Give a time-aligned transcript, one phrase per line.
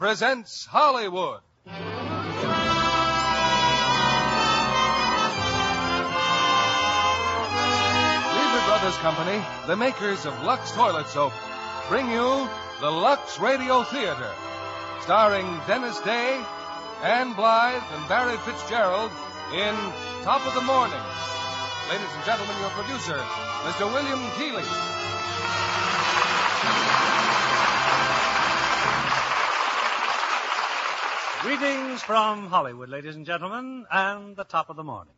[0.00, 1.40] Presents Hollywood.
[1.66, 1.76] Lever
[8.64, 11.34] Brothers Company, the makers of Lux Toilet Soap,
[11.90, 12.48] bring you
[12.80, 14.32] the Lux Radio Theater,
[15.02, 16.42] starring Dennis Day,
[17.02, 19.10] Ann Blyth, and Barry Fitzgerald
[19.52, 19.74] in
[20.24, 21.04] Top of the Morning.
[21.90, 23.18] Ladies and gentlemen, your producer,
[23.68, 23.92] Mr.
[23.92, 24.64] William Keighley.
[31.50, 35.12] Greetings from Hollywood, ladies and gentlemen, and the top of the morning.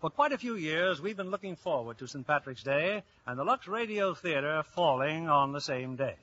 [0.00, 2.26] For quite a few years, we've been looking forward to St.
[2.26, 6.16] Patrick's Day and the Lux Radio Theater falling on the same day.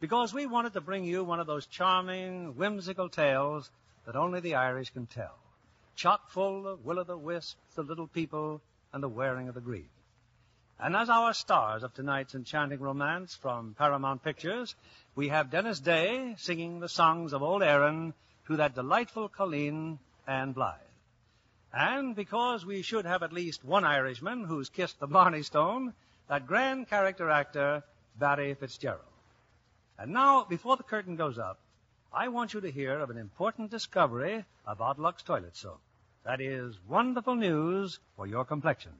[0.00, 3.70] Because we wanted to bring you one of those charming, whimsical tales
[4.06, 5.36] that only the Irish can tell.
[5.94, 8.62] Chock full of will o' the wisp, the little people,
[8.94, 9.90] and the wearing of the green.
[10.80, 14.74] And as our stars of tonight's enchanting romance from Paramount Pictures,
[15.14, 18.14] we have Dennis Day singing the songs of Old Erin
[18.46, 20.78] to that delightful Colleen Ann Blyth.
[21.72, 25.92] And because we should have at least one Irishman who's kissed the Blarney Stone,
[26.28, 27.82] that grand character actor,
[28.18, 29.02] Barry Fitzgerald.
[29.98, 31.58] And now, before the curtain goes up,
[32.12, 35.80] I want you to hear of an important discovery about Lux Toilet Soap.
[36.24, 38.92] That is wonderful news for your complexion.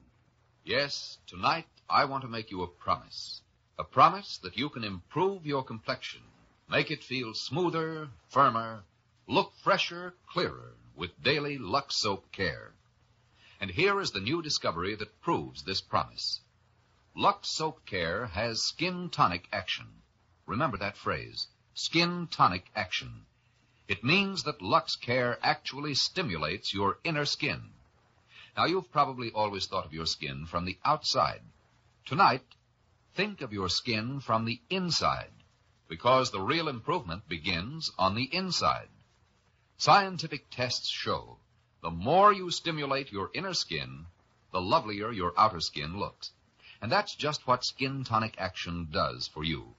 [0.63, 3.41] Yes, tonight I want to make you a promise.
[3.79, 6.21] A promise that you can improve your complexion,
[6.69, 8.83] make it feel smoother, firmer,
[9.27, 12.73] look fresher, clearer with daily Lux Soap Care.
[13.59, 16.41] And here is the new discovery that proves this promise.
[17.15, 19.87] Lux Soap Care has skin tonic action.
[20.45, 23.25] Remember that phrase, skin tonic action.
[23.87, 27.71] It means that Lux Care actually stimulates your inner skin.
[28.57, 31.41] Now, you've probably always thought of your skin from the outside.
[32.05, 32.43] Tonight,
[33.15, 35.31] think of your skin from the inside,
[35.87, 38.87] because the real improvement begins on the inside.
[39.77, 41.37] Scientific tests show
[41.81, 44.05] the more you stimulate your inner skin,
[44.51, 46.31] the lovelier your outer skin looks.
[46.81, 49.75] And that's just what Skin Tonic Action does for you.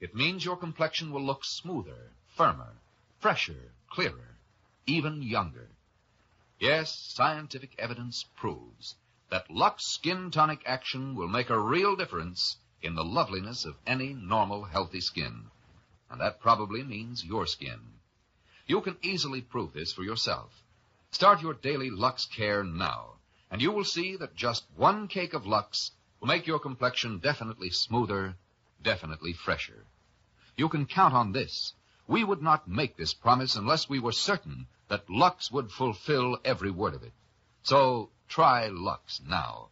[0.00, 2.72] It means your complexion will look smoother, firmer,
[3.20, 4.38] fresher, clearer,
[4.86, 5.68] even younger.
[6.58, 8.96] Yes, scientific evidence proves
[9.28, 14.14] that Lux Skin Tonic Action will make a real difference in the loveliness of any
[14.14, 15.50] normal, healthy skin.
[16.10, 18.00] And that probably means your skin.
[18.66, 20.50] You can easily prove this for yourself.
[21.10, 23.16] Start your daily Lux care now,
[23.50, 27.68] and you will see that just one cake of Lux will make your complexion definitely
[27.68, 28.36] smoother,
[28.82, 29.84] definitely fresher.
[30.56, 31.74] You can count on this.
[32.06, 36.70] We would not make this promise unless we were certain that Lux would fulfill every
[36.70, 37.12] word of it.
[37.64, 39.68] So try Lux now.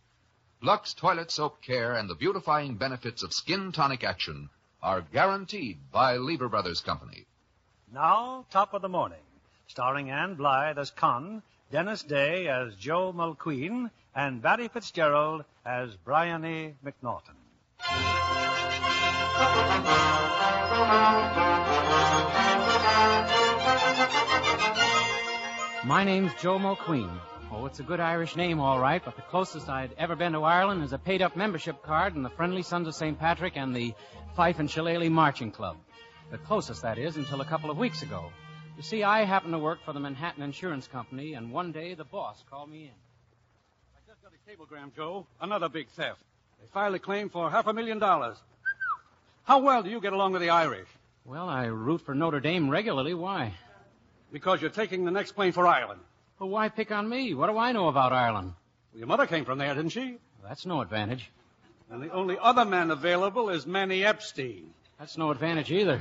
[0.60, 4.50] Lux Toilet Soap Care and the beautifying benefits of skin tonic action
[4.82, 7.26] are guaranteed by Lever Brothers Company.
[7.94, 9.20] Now, top of the morning,
[9.66, 16.74] starring Ann Blyth as Con, Dennis Day as Joe Mulqueen, and Barry Fitzgerald as Bryony
[16.82, 17.36] McNaughton.
[25.84, 27.10] My name's Joe Mulqueen.
[27.50, 30.44] Oh, it's a good Irish name, all right, but the closest I'd ever been to
[30.44, 33.18] Ireland is a paid up membership card in the Friendly Sons of St.
[33.18, 33.92] Patrick and the
[34.34, 35.76] Fife and Shillelagh Marching Club.
[36.32, 38.32] The closest, that is, until a couple of weeks ago.
[38.78, 42.06] You see, I happen to work for the Manhattan Insurance Company, and one day the
[42.06, 42.90] boss called me in.
[43.94, 45.26] I just got a cablegram, Joe.
[45.42, 46.22] Another big theft.
[46.58, 48.38] They filed a claim for half a million dollars.
[49.44, 50.88] How well do you get along with the Irish?
[51.26, 53.12] Well, I root for Notre Dame regularly.
[53.12, 53.52] Why?
[54.32, 56.00] Because you're taking the next plane for Ireland.
[56.38, 57.34] Well, why pick on me?
[57.34, 58.54] What do I know about Ireland?
[58.92, 60.12] Well, your mother came from there, didn't she?
[60.40, 61.30] Well, that's no advantage.
[61.90, 64.70] And the only other man available is Manny Epstein.
[64.98, 66.00] That's no advantage either.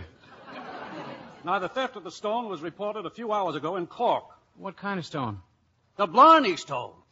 [1.43, 4.25] Now, the theft of the stone was reported a few hours ago in Cork.
[4.57, 5.39] What kind of stone?
[5.97, 6.93] The Blarney stone.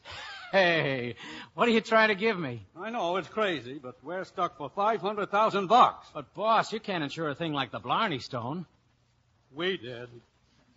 [0.52, 1.14] Hey,
[1.54, 2.66] what are you trying to give me?
[2.76, 6.08] I know, it's crazy, but we're stuck for 500,000 bucks.
[6.12, 8.66] But, boss, you can't insure a thing like the Blarney stone.
[9.54, 10.10] We did.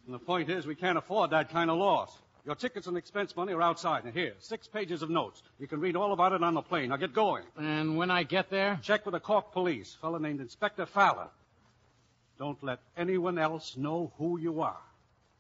[0.05, 2.15] And the point is, we can't afford that kind of loss.
[2.45, 4.05] Your tickets and expense money are outside.
[4.05, 5.43] Now, here, six pages of notes.
[5.59, 6.91] You can read all about it on the plane.
[6.91, 7.45] Now, get going.
[7.57, 8.79] And when I get there?
[8.83, 9.95] Check with the Cork police.
[9.95, 11.29] A fellow named Inspector Fallon.
[12.43, 14.83] Don't let anyone else know who you are.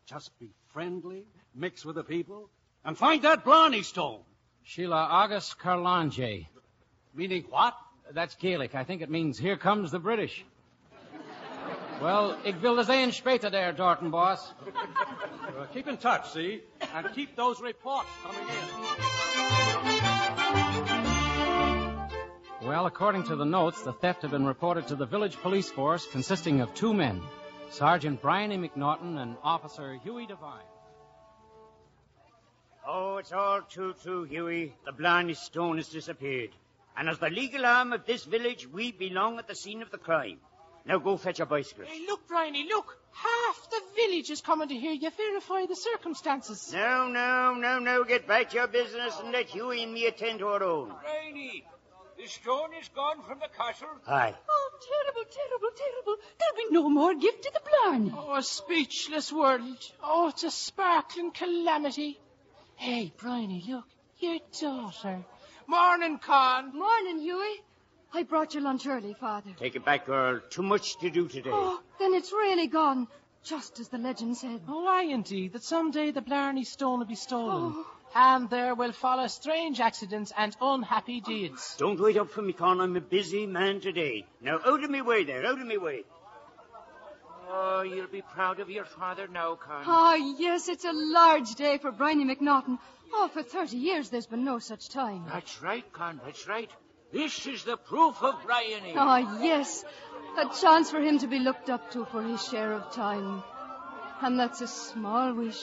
[0.06, 2.48] Just be friendly, mix with the people,
[2.84, 4.20] and find that Blarney stone.
[4.62, 6.46] Sheila August Carlange.
[7.12, 7.74] Meaning what?
[8.12, 8.76] That's Gaelic.
[8.76, 10.44] I think it means here comes the British.
[12.00, 14.52] Well, ik wil de später there, Dorton, boss.
[15.74, 16.62] Keep in touch, see?
[16.94, 19.11] And keep those reports coming in.
[22.64, 26.06] Well, according to the notes, the theft had been reported to the village police force
[26.06, 27.20] consisting of two men,
[27.70, 30.62] Sergeant Bryony McNaughton and Officer Huey Devine.
[32.86, 34.76] Oh, it's all too true, Huey.
[34.84, 36.50] The Blarney Stone has disappeared.
[36.96, 39.98] And as the legal arm of this village, we belong at the scene of the
[39.98, 40.38] crime.
[40.86, 41.84] Now go fetch your bicycle.
[41.84, 42.96] Hey, look, Bryony, look.
[43.12, 46.72] Half the village is coming to hear you verify the circumstances.
[46.72, 48.04] No, no, no, no.
[48.04, 50.92] Get back to your business and let Huey and me attend to our own.
[51.04, 51.64] Rainy,
[52.22, 53.88] the stone is gone from the castle.
[54.06, 54.34] Aye.
[54.48, 56.22] Oh, terrible, terrible, terrible.
[56.38, 58.12] There'll be no more gift to the Blarney.
[58.16, 59.78] Oh, a speechless world.
[60.02, 62.20] Oh, it's a sparkling calamity.
[62.76, 63.86] Hey, Bryony, look.
[64.18, 65.24] Your daughter.
[65.66, 66.78] Morning, Con.
[66.78, 67.60] Morning, Huey.
[68.14, 69.50] I brought your lunch early, Father.
[69.58, 70.40] Take it back, girl.
[70.48, 71.50] Too much to do today.
[71.52, 73.08] Oh, then it's really gone,
[73.42, 74.60] just as the legend said.
[74.68, 77.74] Oh, aye, indeed, that someday the Blarney Stone will be stolen.
[77.76, 77.86] Oh.
[78.14, 81.76] And there will follow strange accidents and unhappy deeds.
[81.78, 82.80] Don't wait up for me, Con.
[82.80, 84.26] I'm a busy man today.
[84.40, 86.04] Now, out of me way there, out of me way.
[87.48, 89.84] Oh, you'll be proud of your father now, Con.
[89.86, 92.78] Oh, yes, it's a large day for Bryony McNaughton.
[93.14, 95.24] Oh, for 30 years there's been no such time.
[95.30, 96.70] That's right, Con, that's right.
[97.12, 98.94] This is the proof of Bryony.
[98.96, 99.84] Oh, yes.
[100.38, 103.42] A chance for him to be looked up to for his share of time.
[104.22, 105.62] And that's a small wish.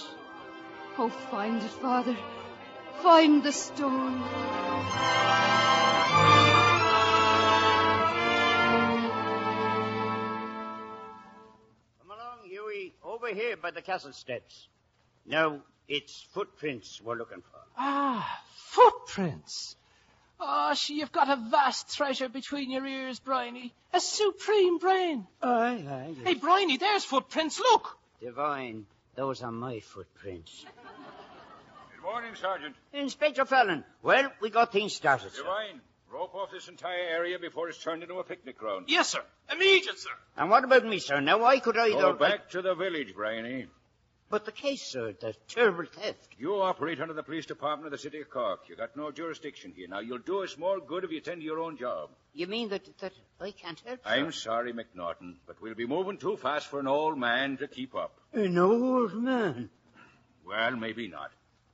[1.00, 2.16] Oh, find it, Father.
[3.02, 4.22] Find the stone.
[12.00, 12.94] Come along, Huey.
[13.04, 14.68] Over here by the castle steps.
[15.26, 17.60] No, it's footprints we're looking for.
[17.78, 19.76] Ah, footprints.
[20.40, 23.74] Oh, she, you've got a vast treasure between your ears, Bryony.
[23.94, 25.28] A supreme brain.
[25.42, 26.16] Aye, aye.
[26.24, 27.60] Hey, Bryony, there's footprints.
[27.60, 27.98] Look.
[28.22, 28.86] Devine,
[29.16, 30.66] those are my footprints.
[32.10, 32.76] Good morning, Sergeant.
[32.92, 35.44] Inspector Fallon, well, we got things started, sir.
[35.44, 35.80] Devine,
[36.12, 38.86] rope off this entire area before it's turned into a picnic ground.
[38.88, 39.22] Yes, sir.
[39.52, 40.10] Immediate, sir.
[40.36, 41.20] And what about me, sir?
[41.20, 42.02] Now, I could either...
[42.02, 43.68] Go back to the village, Bryony.
[44.28, 46.30] But the case, sir, the terrible theft.
[46.40, 48.62] You operate under the police department of the city of Cork.
[48.68, 49.88] You got no jurisdiction here.
[49.88, 52.10] Now, you'll do us more good if you tend to your own job.
[52.34, 54.10] You mean that, that I can't help, sir?
[54.10, 57.94] I'm sorry, McNaughton, but we'll be moving too fast for an old man to keep
[57.94, 58.20] up.
[58.34, 59.70] An old man?
[60.44, 61.30] Well, maybe not.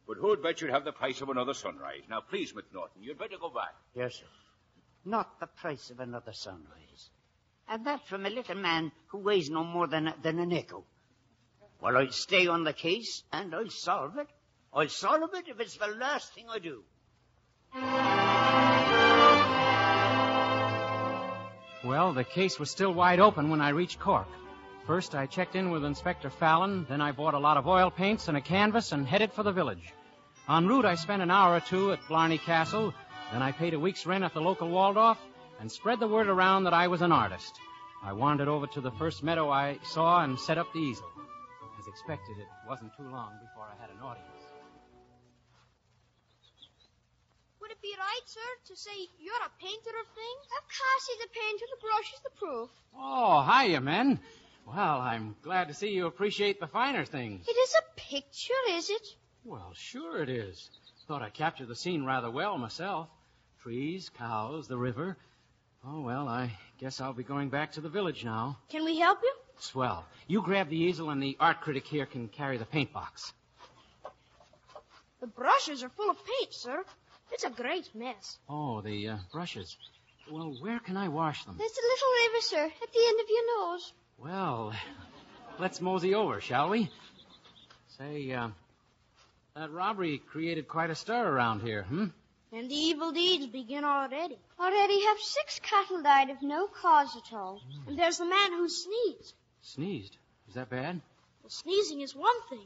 [0.08, 2.04] But who'd bet you'd have the price of another sunrise?
[2.10, 3.74] Now, please, McNaughton, you'd better go back.
[3.96, 4.26] Yes, sir.
[5.04, 7.10] Not the price of another sunrise.
[7.68, 10.84] And that from a little man who weighs no more than, a, than an echo.
[11.82, 14.28] Well, I'll stay on the case, and I'll solve it.
[14.74, 16.84] I'll solve it if it's the last thing I do.
[21.84, 24.28] Well, the case was still wide open when I reached Cork.
[24.86, 28.28] First, I checked in with Inspector Fallon, then I bought a lot of oil paints
[28.28, 29.94] and a canvas and headed for the village.
[30.48, 32.94] En route, I spent an hour or two at Blarney Castle,
[33.32, 35.18] then I paid a week's rent at the local Waldorf
[35.60, 37.60] and spread the word around that I was an artist.
[38.04, 41.10] I wandered over to the first meadow I saw and set up the easel.
[41.80, 44.30] As expected, it wasn't too long before I had an audience.
[47.60, 50.46] Would it be right, sir, to say you're a painter of things?
[50.62, 51.66] Of course he's a painter.
[51.74, 52.70] The brush is the proof.
[52.96, 54.20] Oh, hiya, men.
[54.66, 57.48] Well, I'm glad to see you appreciate the finer things.
[57.48, 59.08] It is a picture, is it?
[59.44, 60.70] Well, sure it is.
[61.08, 63.08] Thought I captured the scene rather well myself.
[63.62, 65.18] Trees, cows, the river.
[65.88, 68.58] Oh, well, I guess I'll be going back to the village now.
[68.70, 69.34] Can we help you?
[69.60, 70.04] Swell.
[70.28, 73.34] You grab the easel, and the art critic here can carry the paint box.
[75.22, 76.84] The brushes are full of paint, sir.
[77.32, 78.40] It's a great mess.
[78.50, 79.78] Oh, the uh, brushes.
[80.30, 81.56] Well, where can I wash them?
[81.58, 83.94] There's a little river, sir, at the end of your nose.
[84.18, 84.74] Well,
[85.60, 86.90] let's mosey over, shall we?
[87.98, 88.50] Say, uh,
[89.56, 92.08] that robbery created quite a stir around here, hmm?
[92.52, 94.38] And the evil deeds begin already.
[94.60, 97.62] Already have six cattle died of no cause at all.
[97.88, 99.34] And there's the man who sneezed.
[99.62, 100.18] Sneezed?
[100.48, 101.02] Is that bad?
[101.44, 102.66] Well, sneezing is one thing.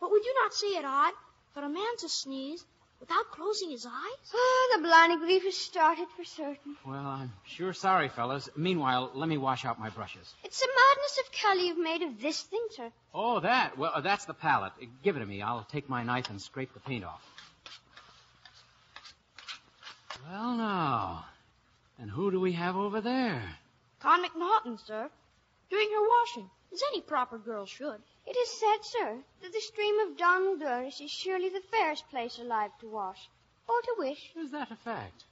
[0.00, 1.12] But we do not see it odd
[1.52, 2.64] for a man to sneeze
[3.00, 4.32] without closing his eyes?
[4.34, 6.76] Oh, the blarney grief has started for certain.
[6.86, 8.48] Well, I'm sure sorry, fellas.
[8.56, 10.34] Meanwhile, let me wash out my brushes.
[10.44, 12.90] It's the madness of Kelly you've made of this thing, sir.
[13.14, 13.78] Oh, that.
[13.78, 14.72] Well, uh, that's the palette.
[14.82, 15.42] Uh, Give it to me.
[15.42, 17.22] I'll take my knife and scrape the paint off.
[20.28, 21.24] Well, now.
[21.98, 23.42] And who do we have over there?
[24.00, 25.08] Con McNaughton, sir.
[25.70, 28.00] Doing her washing, as any proper girl should.
[28.30, 32.38] It is said, sir, that the stream of Donald Doris is surely the fairest place
[32.38, 33.26] alive to wash,
[33.66, 34.32] or to wish.
[34.36, 35.24] Is that a fact?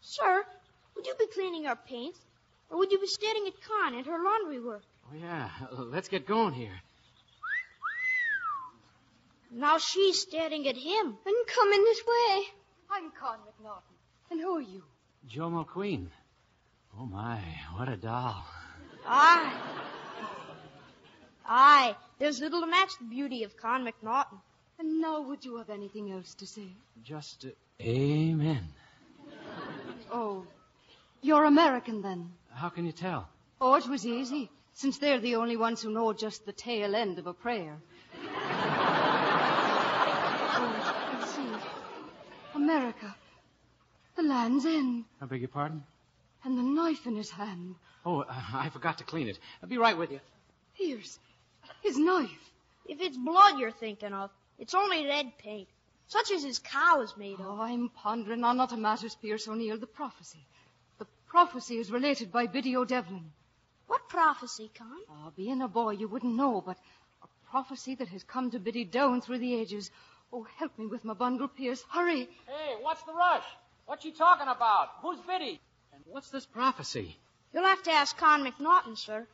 [0.00, 0.44] Sir,
[0.94, 2.20] would you be cleaning her paints,
[2.70, 4.82] Or would you be staring at Con and her laundry work?
[5.10, 5.50] Oh, yeah.
[5.72, 6.80] Let's get going here.
[9.50, 11.16] Now she's staring at him.
[11.26, 12.44] And coming this way.
[12.90, 13.94] I'm Con McNaughton.
[14.30, 14.82] And who are you?
[15.26, 16.08] Joe Mulqueen.
[16.98, 17.38] Oh, my.
[17.76, 18.44] What a doll.
[19.06, 19.52] Aye.
[21.46, 21.96] Aye.
[22.18, 24.38] There's little to match the beauty of Con McNaughton.
[24.78, 26.68] And now would you have anything else to say?
[27.02, 27.50] Just uh,
[27.82, 28.66] amen.
[30.12, 30.46] Oh,
[31.22, 32.30] you're American then?
[32.52, 33.28] How can you tell?
[33.60, 37.18] Oh, it was easy, since they're the only ones who know just the tail end
[37.18, 37.76] of a prayer.
[38.24, 38.74] oh,
[41.18, 41.48] let's see.
[42.54, 43.14] America.
[44.16, 45.04] The land's end.
[45.20, 45.82] I beg your pardon?
[46.44, 47.74] And the knife in his hand.
[48.04, 49.38] Oh, uh, I forgot to clean it.
[49.62, 50.20] I'll be right with you.
[50.74, 51.18] Here's
[51.84, 52.50] his knife.
[52.86, 55.68] If it's blood you're thinking of, it's only red paint,
[56.08, 57.46] such as his cow is made of.
[57.46, 59.78] Oh, I'm pondering on other matters, Pierce O'Neill.
[59.78, 60.44] The prophecy.
[60.98, 63.30] The prophecy is related by Biddy O'Devlin.
[63.86, 64.98] What prophecy, Con?
[65.10, 66.78] Oh, being a boy, you wouldn't know, but
[67.22, 69.90] a prophecy that has come to Biddy down through the ages.
[70.32, 71.84] Oh, help me with my bundle, Pierce.
[71.90, 72.28] Hurry.
[72.46, 73.44] Hey, what's the rush?
[73.86, 74.88] What you talking about?
[75.02, 75.60] Who's Biddy?
[75.92, 77.16] And what's this prophecy?
[77.52, 79.26] You'll have to ask Con McNaughton, sir,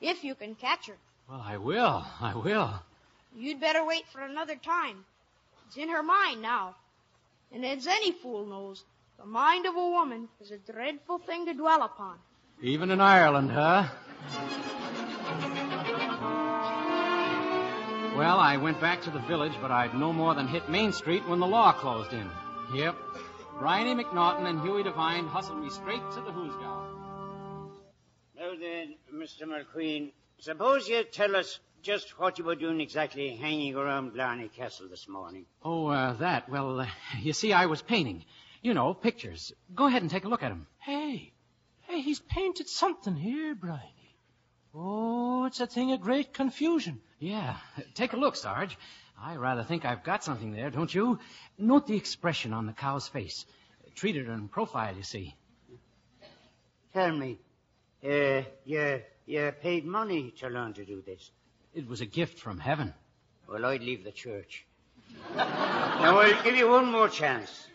[0.00, 0.96] if you can catch her.
[1.28, 2.04] Well, I will.
[2.20, 2.72] I will.
[3.36, 5.04] You'd better wait for another time.
[5.66, 6.76] It's in her mind now.
[7.52, 8.84] And as any fool knows,
[9.18, 12.18] the mind of a woman is a dreadful thing to dwell upon.
[12.62, 13.88] Even in Ireland, huh?
[18.16, 21.28] Well, I went back to the village, but I'd no more than hit Main Street
[21.28, 22.30] when the law closed in.
[22.72, 22.96] Yep.
[23.58, 27.70] Bryony McNaughton and Huey Devine hustled me straight to the Hoosgow.
[28.38, 29.42] Now then, Mr.
[29.42, 34.88] McQueen, suppose you tell us just what you were doing exactly hanging around Blarney Castle
[34.88, 35.46] this morning.
[35.62, 36.48] Oh, uh, that.
[36.48, 36.86] Well, uh,
[37.20, 38.24] you see, I was painting.
[38.62, 39.52] You know, pictures.
[39.74, 40.66] Go ahead and take a look at them.
[40.78, 41.32] Hey,
[41.82, 44.16] hey, he's painted something here, Bryony.
[44.74, 47.00] Oh, it's a thing of great confusion.
[47.18, 47.56] Yeah.
[47.94, 48.76] Take a look, Sarge.
[49.18, 51.18] I rather think I've got something there, don't you?
[51.56, 53.46] Note the expression on the cow's face.
[53.94, 55.34] Treated her in profile, you see.
[56.92, 57.38] Tell me,
[58.04, 61.30] uh, you, you paid money to learn to do this?
[61.74, 62.94] It was a gift from heaven.
[63.48, 64.64] Well, I'd leave the church.
[65.36, 67.66] now, I'll give you one more chance.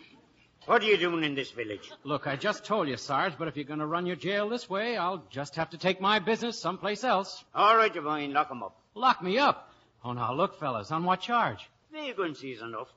[0.66, 1.92] What are you doing in this village?
[2.04, 4.70] Look, I just told you, Sarge, but if you're going to run your jail this
[4.70, 7.44] way, I'll just have to take my business someplace else.
[7.56, 8.76] All right, Devine, lock 'em up.
[8.94, 9.72] Lock me up.
[10.04, 11.70] Oh, now look, fellas, on what charge?
[11.92, 12.90] Vagrancy is enough.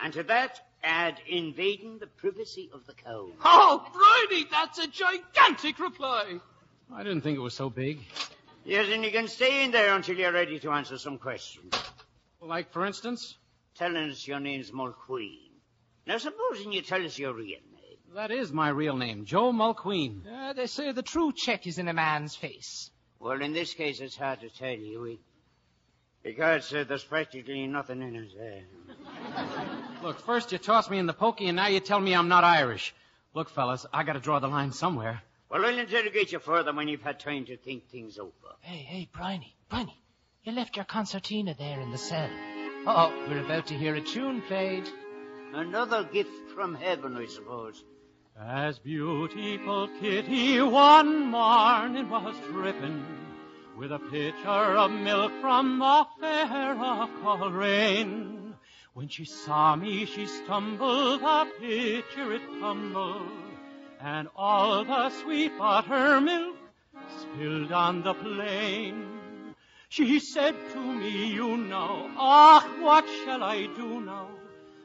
[0.00, 3.28] And to that, add invading the privacy of the cow.
[3.44, 3.84] Oh,
[4.28, 6.40] Bryony, that's a gigantic reply.
[6.94, 8.00] I didn't think it was so big.
[8.64, 11.74] Yes, and you can stay in there until you're ready to answer some questions.
[12.40, 13.36] Like, for instance?
[13.76, 15.38] Telling us your name's Mulqueen.
[16.06, 17.98] Now, supposing you tell us your real name.
[18.14, 20.22] That is my real name, Joe Mulqueen.
[20.26, 22.90] Uh, they say the true check is in a man's face.
[23.18, 25.00] Well, in this case, it's hard to tell you.
[25.00, 25.20] We,
[26.22, 28.30] because uh, there's practically nothing in it.
[28.38, 29.64] Uh,
[30.02, 32.44] Look, first you toss me in the pokey, and now you tell me I'm not
[32.44, 32.94] Irish.
[33.34, 35.22] Look, fellas, I gotta draw the line somewhere.
[35.52, 38.32] Well, I'll interrogate you further when you've had time to think things over.
[38.60, 40.02] Hey, hey, Bryony, Bryony,
[40.44, 42.30] you left your concertina there in the cell.
[42.86, 44.88] Oh, we're about to hear a tune played.
[45.52, 47.84] Another gift from heaven, I suppose.
[48.40, 53.04] As beautiful Kitty one morning was dripping
[53.76, 58.54] with a pitcher of milk from the fair of Coleraine.
[58.94, 63.28] When she saw me, she stumbled, the pitcher it tumbled,
[64.02, 66.56] and all the sweet buttermilk
[67.20, 69.06] spilled on the plain.
[69.88, 74.28] She said to me, you know, ah, what shall I do now?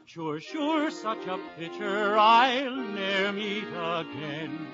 [0.06, 4.66] Sure, sure, such a picture I'll ne'er meet again.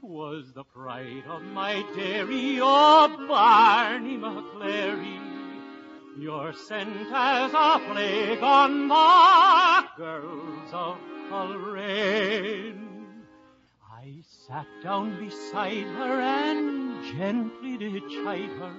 [0.00, 5.20] 'Twas the pride of my dairy, oh, Barney McClary.
[6.18, 10.98] Your scent as a plague on the girls of
[11.28, 12.89] Coleraine.
[14.50, 18.74] Sat down beside her and gently did chide her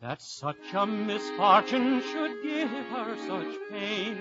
[0.00, 4.18] that such a misfortune should give her such pain.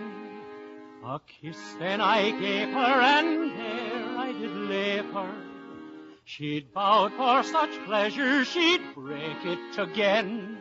[1.03, 5.33] A kiss then I gave her and there I did leave her.
[6.25, 10.59] She'd bowed for such pleasure she'd break it again.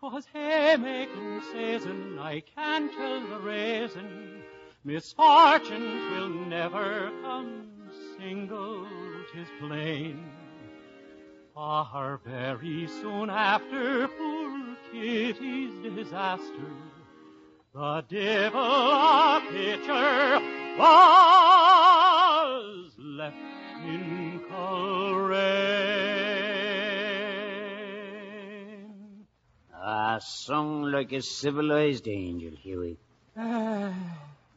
[0.00, 4.42] 'Twas haymaking season, I can't tell the reason.
[4.84, 7.72] Misfortune will never come
[8.18, 8.86] single,
[9.32, 10.24] 'tis plain.
[11.54, 16.72] For very soon after poor Kitty's disaster,
[17.74, 20.40] the devil a pitcher
[20.78, 20.98] was
[22.98, 23.36] left
[23.86, 25.72] in Coleraine.
[29.74, 32.98] Ah, sung like a civilized angel, Huey.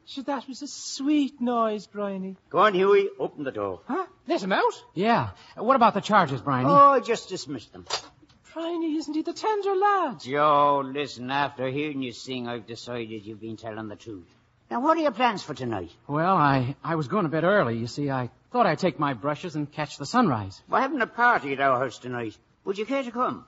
[0.08, 2.38] So that was a sweet noise, Bryony.
[2.50, 3.82] Go on, Huey, open the door.
[3.88, 4.06] Huh?
[4.28, 4.84] Let him out?
[4.94, 5.32] Yeah.
[5.58, 6.70] What about the charges, Bryony?
[6.70, 7.86] Oh, I just dismiss them.
[8.54, 10.20] Bryony, isn't he the tender lad?
[10.22, 14.28] Joe, listen, after hearing you sing, I've decided you've been telling the truth.
[14.72, 15.92] Now, what are your plans for tonight?
[16.08, 17.78] Well, I, I was going to bed early.
[17.78, 20.62] You see, I thought I'd take my brushes and catch the sunrise.
[20.70, 22.38] We're having a party at our house tonight.
[22.64, 23.46] Would you care to come?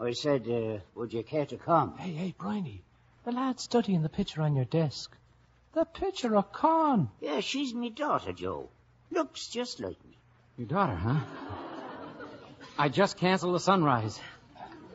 [0.00, 1.98] I said, uh, would you care to come?
[1.98, 2.82] Hey, hey, Bryony.
[3.24, 5.14] The lad's studying the picture on your desk.
[5.74, 7.10] The picture of Con.
[7.20, 8.70] Yeah, she's me daughter, Joe.
[9.10, 10.16] Looks just like me.
[10.56, 11.20] Your daughter, huh?
[12.78, 14.18] I just canceled the sunrise.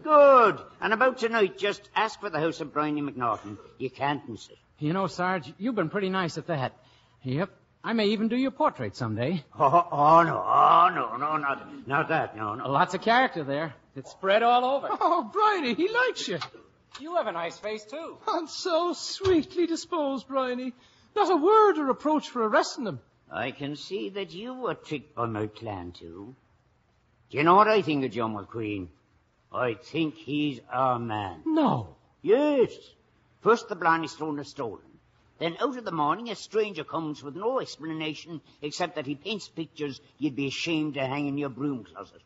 [0.03, 0.59] Good.
[0.81, 3.57] And about tonight, just ask for the house of Bryony McNaughton.
[3.77, 4.57] You can't miss it.
[4.79, 6.73] You know, Sarge, you've been pretty nice at that.
[7.23, 7.49] Yep.
[7.85, 9.43] I may even do your portrait someday.
[9.59, 12.69] Oh, oh no, oh no, no, not, not that, no, no.
[12.69, 13.73] Lots of character there.
[13.95, 14.87] It's spread all over.
[14.89, 16.39] Oh, Bryony, he likes you.
[16.99, 18.17] You have a nice face, too.
[18.27, 20.73] And so sweetly disposed, Bryony.
[21.15, 22.99] Not a word or reproach for arresting him.
[23.31, 26.35] I can see that you were tricked by my plan, too.
[27.29, 28.89] Do you know what I think of John McQueen?
[29.51, 31.41] I think he's our man.
[31.45, 31.95] No.
[32.21, 32.71] Yes.
[33.41, 34.81] First the Blarney Stone is stolen.
[35.39, 39.47] Then out of the morning a stranger comes with no explanation except that he paints
[39.47, 42.21] pictures you'd be ashamed to hang in your broom closet.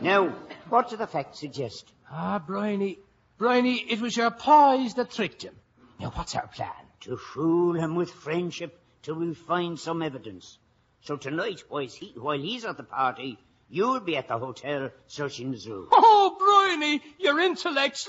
[0.00, 0.28] Now,
[0.68, 1.92] what do the facts suggest?
[2.10, 2.98] Ah, Bryony,
[3.42, 5.56] Bryony, it was your pies that tricked him.
[5.98, 6.70] Now, what's our plan?
[7.00, 10.58] To fool him with friendship till we find some evidence.
[11.00, 15.50] So tonight, while, he, while he's at the party, you'll be at the hotel searching
[15.50, 15.88] the zoo.
[15.92, 18.08] Oh, Bryony, your intellect's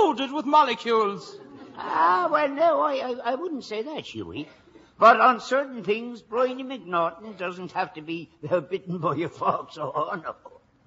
[0.00, 1.36] loaded with molecules.
[1.76, 4.48] Ah, well, no, I, I, I wouldn't say that, Huey.
[4.98, 8.30] But on certain things, Bryony McNaughton doesn't have to be
[8.70, 9.76] bitten by a fox.
[9.76, 10.34] or Oh,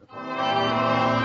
[0.16, 1.23] no.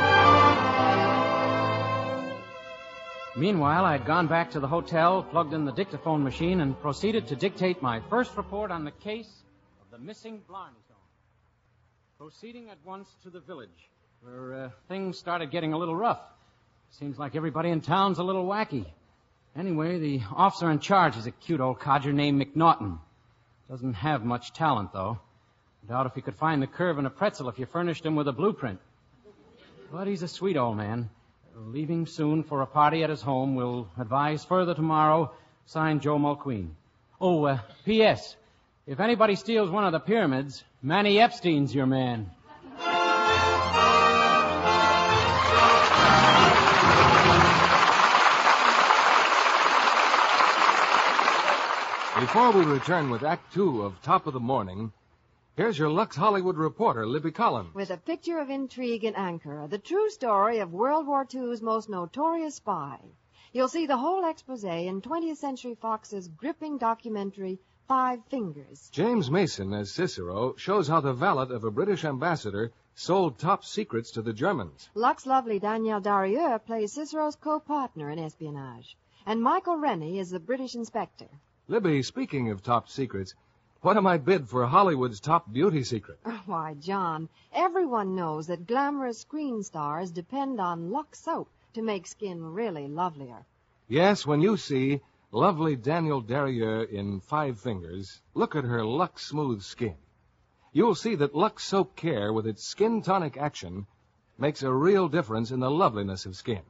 [3.39, 7.37] Meanwhile, I'd gone back to the hotel, plugged in the dictaphone machine, and proceeded to
[7.37, 9.31] dictate my first report on the case
[9.81, 10.97] of the missing Blarney Stone.
[12.19, 13.91] Proceeding at once to the village,
[14.23, 16.19] where uh, things started getting a little rough.
[16.91, 18.87] Seems like everybody in town's a little wacky.
[19.57, 22.99] Anyway, the officer in charge is a cute old codger named McNaughton.
[23.71, 25.21] Doesn't have much talent, though.
[25.89, 28.27] Doubt if he could find the curve in a pretzel if you furnished him with
[28.27, 28.81] a blueprint.
[29.93, 31.09] But he's a sweet old man.
[31.67, 33.57] Leaving soon for a party at his home.
[33.57, 35.33] We'll advise further tomorrow.
[35.67, 36.71] Signed Joe Mulqueen.
[37.21, 38.37] Oh, uh, P.S.
[38.87, 42.31] If anybody steals one of the pyramids, Manny Epstein's your man.
[52.21, 54.93] Before we return with Act Two of Top of the Morning,
[55.59, 57.75] here's your Lux Hollywood reporter, Libby Collins.
[57.75, 61.89] With a picture of intrigue in Ankara, the true story of World War II's most
[61.89, 63.01] notorious spy.
[63.53, 68.89] You'll see the whole expose in 20th Century Fox's gripping documentary, Five Fingers.
[68.93, 74.13] James Mason, as Cicero, shows how the valet of a British ambassador sold top secrets
[74.13, 74.89] to the Germans.
[74.95, 78.97] Lux lovely Danielle Darrieux plays Cicero's co-partner in espionage.
[79.27, 81.27] And Michael Rennie is the British inspector.
[81.67, 83.35] Libby, speaking of top secrets,
[83.81, 86.19] what am I bid for Hollywood's top beauty secret?
[86.47, 92.43] Why, John, everyone knows that glamorous screen stars depend on Lux soap to make skin
[92.43, 93.47] really lovelier.
[93.87, 99.63] Yes, when you see lovely Danielle Darrieux in Five Fingers, look at her Lux smooth
[99.63, 99.97] skin.
[100.73, 103.87] you'll see that Lux Soap Care, with its skin tonic action,
[104.39, 106.63] makes a real difference in the loveliness of skin.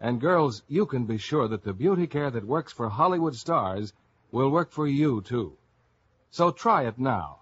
[0.00, 3.92] And girls, you can be sure that the beauty care that works for Hollywood stars
[4.30, 5.56] will work for you, too.
[6.36, 7.38] So try it now.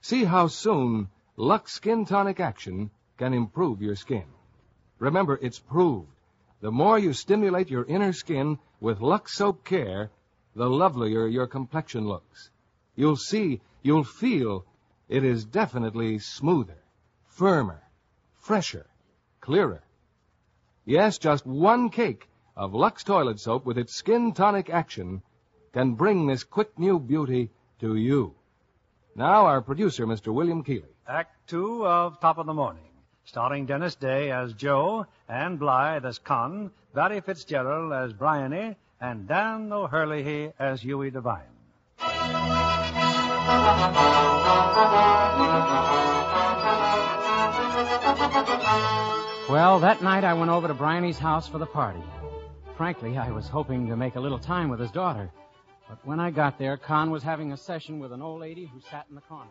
[0.00, 4.24] See how soon Lux Skin Tonic Action can improve your skin.
[4.98, 6.08] Remember, it's proved.
[6.62, 10.10] The more you stimulate your inner skin with Lux Soap Care,
[10.56, 12.48] the lovelier your complexion looks.
[12.96, 14.64] You'll see, you'll feel
[15.10, 16.82] it is definitely smoother,
[17.26, 17.82] firmer,
[18.38, 18.86] fresher,
[19.42, 19.82] clearer.
[20.86, 25.20] Yes, just one cake of Lux toilet soap with its skin tonic action
[25.74, 28.37] can bring this quick new beauty to you.
[29.18, 30.32] Now, our producer, Mr.
[30.32, 30.94] William Keighley.
[31.08, 32.84] Act two of Top of the Morning,
[33.24, 39.72] starring Dennis Day as Joe, Ann Blyth as Con, Barry Fitzgerald as Bryony, and Dan
[39.72, 41.42] O'Herlihy as Huey Devine.
[49.50, 52.04] Well, that night I went over to Bryony's house for the party.
[52.76, 55.32] Frankly, I was hoping to make a little time with his daughter.
[55.88, 58.78] But when I got there, Con was having a session with an old lady who
[58.90, 59.50] sat in the corner.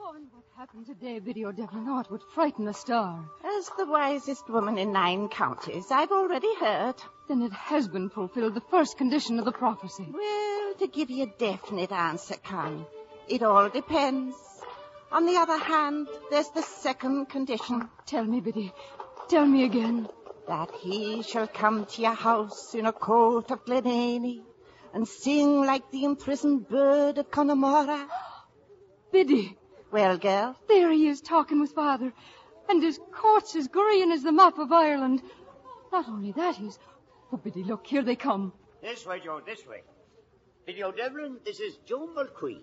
[0.00, 2.00] Oh, and what happened today, Biddy O'Devlin?
[2.00, 3.24] It would frighten a star.
[3.44, 6.96] As the wisest woman in nine counties, I've already heard.
[7.28, 10.08] Then it has been fulfilled, the first condition of the prophecy.
[10.12, 12.84] Well, to give you a definite answer, Con,
[13.28, 14.34] it all depends.
[15.12, 17.88] On the other hand, there's the second condition.
[18.06, 18.72] Tell me, Biddy.
[19.28, 20.08] Tell me again.
[20.48, 24.42] That he shall come to your house in a coat of Glenany
[24.94, 28.08] and sing like the imprisoned bird of Connemara.
[29.12, 29.58] Biddy.
[29.90, 30.56] Well, girl?
[30.68, 32.12] There he is talking with father.
[32.68, 35.20] And his coat's as green as the map of Ireland.
[35.92, 36.78] Not only that, he's...
[37.32, 38.52] Oh, Biddy, look, here they come.
[38.82, 39.82] This way, Joe, this way.
[40.64, 42.62] Biddy O'Devlin, this is Joe Mulqueen.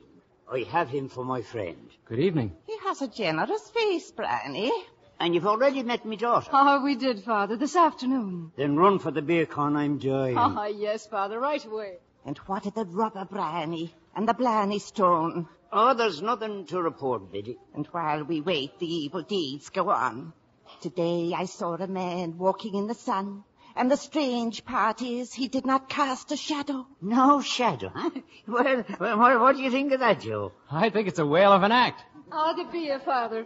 [0.52, 1.90] I have him for my friend.
[2.06, 2.56] Good evening.
[2.66, 4.72] He has a generous face, Bryony.
[5.20, 6.50] And you've already met me daughter.
[6.52, 8.52] Oh, we did, Father, this afternoon.
[8.56, 10.38] Then run for the beer con, I'm dying.
[10.38, 11.98] Ah, yes, Father, right away.
[12.26, 15.48] And what of the rubber Bryony and the Blarney stone?
[15.74, 17.58] Oh, there's nothing to report, Biddy.
[17.74, 20.34] And while we wait, the evil deeds go on.
[20.82, 23.44] Today I saw a man walking in the sun,
[23.76, 26.86] and the strange part is he did not cast a shadow.
[27.02, 28.10] No shadow, huh?
[28.48, 30.52] well, well what, what do you think of that, Joe?
[30.70, 32.04] I think it's a whale of an act.
[32.32, 33.46] Ah, the beer, Father.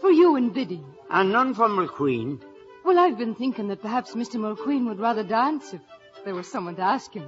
[0.00, 0.82] For you and Biddy.
[1.10, 2.40] And none for Mulqueen.
[2.84, 4.36] Well, I've been thinking that perhaps Mr.
[4.36, 5.80] Mulqueen would rather dance if
[6.24, 7.26] there was someone to ask him.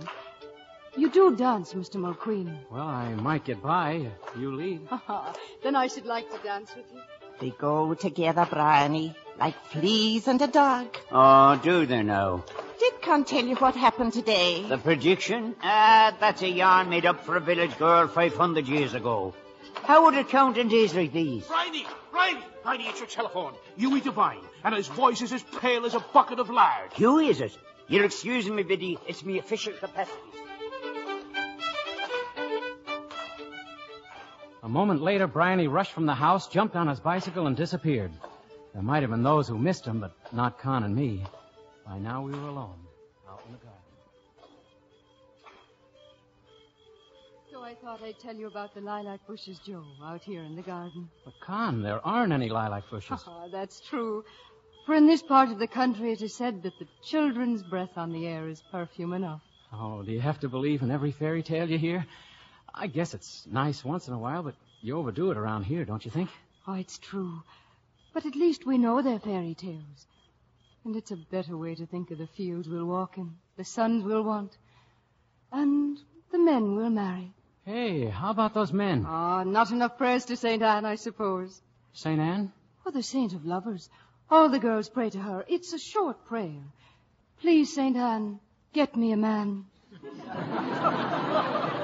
[0.96, 1.96] You do dance, Mr.
[1.96, 2.58] Mulqueen.
[2.70, 4.88] Well, I might get by if you lead.
[5.62, 7.00] then I should like to dance with you.
[7.40, 10.96] They go together, Bryony, like fleas and a dog.
[11.10, 12.44] Oh, do they now?
[12.78, 14.64] Dick can't tell you what happened today?
[14.68, 15.54] The prediction?
[15.62, 19.34] Ah, that's a yarn made up for a village girl 500 years ago.
[19.84, 21.46] How would it count in days like these?
[21.46, 21.86] Bryony!
[22.10, 22.40] Bryony!
[22.62, 23.54] Bryony, it's your telephone.
[23.76, 24.44] Huey Devine.
[24.64, 26.92] And his voice is as pale as a bucket of lard.
[26.94, 27.56] Huey, is it?
[27.88, 28.98] You're excusing me, Biddy.
[29.08, 30.18] It's me official capacity.
[34.62, 38.12] A moment later, Bryony rushed from the house, jumped on his bicycle, and disappeared.
[38.74, 41.24] There might have been those who missed him, but not Con and me.
[41.86, 42.78] By now we were alone,
[43.28, 43.80] out in the garden.
[47.50, 50.62] So I thought I'd tell you about the lilac bushes, Joe, out here in the
[50.62, 51.08] garden.
[51.24, 53.24] But, Con, there aren't any lilac bushes.
[53.26, 54.24] Ah, that's true.
[54.86, 58.12] For in this part of the country it is said that the children's breath on
[58.12, 59.40] the air is perfume enough.
[59.72, 62.06] Oh, do you have to believe in every fairy tale you hear?
[62.74, 66.04] I guess it's nice once in a while, but you overdo it around here, don't
[66.04, 66.30] you think?
[66.66, 67.42] Oh, it's true.
[68.12, 70.06] But at least we know they're fairy tales.
[70.84, 74.04] And it's a better way to think of the fields we'll walk in, the sons
[74.04, 74.56] we'll want,
[75.52, 75.98] and
[76.32, 77.32] the men we'll marry.
[77.64, 79.04] Hey, how about those men?
[79.06, 80.62] Ah, not enough prayers to St.
[80.62, 81.60] Anne, I suppose.
[81.92, 82.18] St.
[82.18, 82.52] Anne?
[82.86, 83.90] Oh, the saint of lovers.
[84.30, 85.44] All the girls pray to her.
[85.48, 86.62] It's a short prayer.
[87.40, 87.96] Please, St.
[87.96, 88.40] Anne,
[88.72, 89.66] get me a man.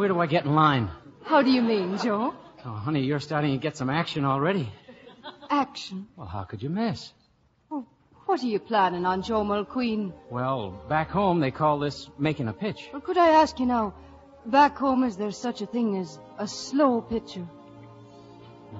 [0.00, 0.90] Where do I get in line?
[1.24, 2.32] How do you mean, Joe?
[2.64, 4.66] Oh, honey, you're starting to get some action already.
[5.50, 6.06] Action?
[6.16, 7.12] Well, how could you miss?
[7.70, 7.84] Oh,
[8.24, 10.14] what are you planning on, Joe Mulqueen?
[10.30, 12.88] Well, back home they call this making a pitch.
[12.94, 13.92] Well, could I ask you now,
[14.46, 17.46] back home is there such a thing as a slow pitcher?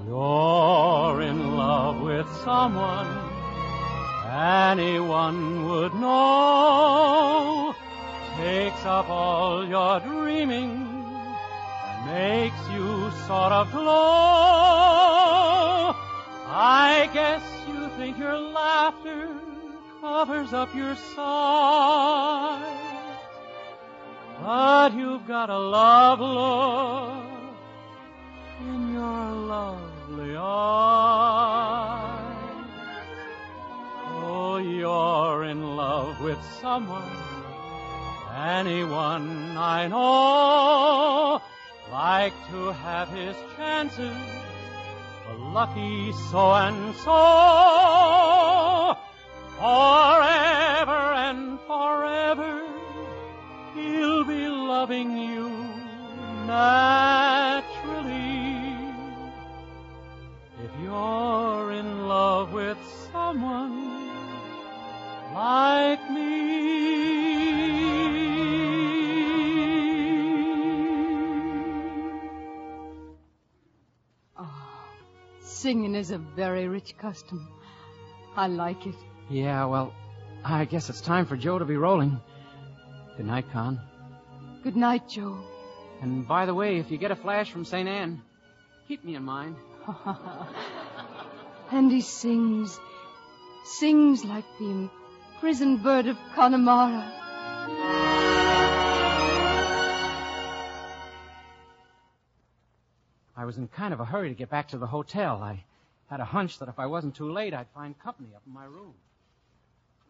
[0.07, 3.31] You're in love with someone
[4.25, 7.75] anyone would know.
[8.39, 10.90] Takes up all your dreaming and
[12.07, 13.91] makes you sort of glow.
[16.53, 19.29] I guess you think your laughter
[20.01, 22.81] covers up your sighs.
[24.43, 27.31] But you've got a love look
[28.61, 31.61] in your lovely eyes.
[34.23, 37.03] Oh, you're in love with someone,
[38.35, 41.43] anyone I know,
[41.91, 44.17] like to have his chances,
[45.27, 48.97] the lucky so and so,
[49.59, 52.63] forever and forever,
[53.75, 55.49] he'll be loving you
[56.47, 57.59] naturally.
[60.65, 62.79] If you're in love with
[63.13, 64.07] someone
[65.35, 67.10] like me.
[75.61, 77.47] Singing is a very rich custom.
[78.35, 78.95] I like it.
[79.29, 79.93] Yeah, well,
[80.43, 82.19] I guess it's time for Joe to be rolling.
[83.19, 83.79] Good night, Con.
[84.63, 85.39] Good night, Joe.
[86.01, 87.87] And by the way, if you get a flash from St.
[87.87, 88.23] Anne,
[88.89, 89.57] keep me in mind.
[91.73, 92.81] And he sings,
[93.65, 94.89] sings like the
[95.37, 98.30] imprisoned bird of Connemara.
[103.41, 105.41] I was in kind of a hurry to get back to the hotel.
[105.43, 105.65] I
[106.11, 108.67] had a hunch that if I wasn't too late, I'd find company up in my
[108.67, 108.93] room.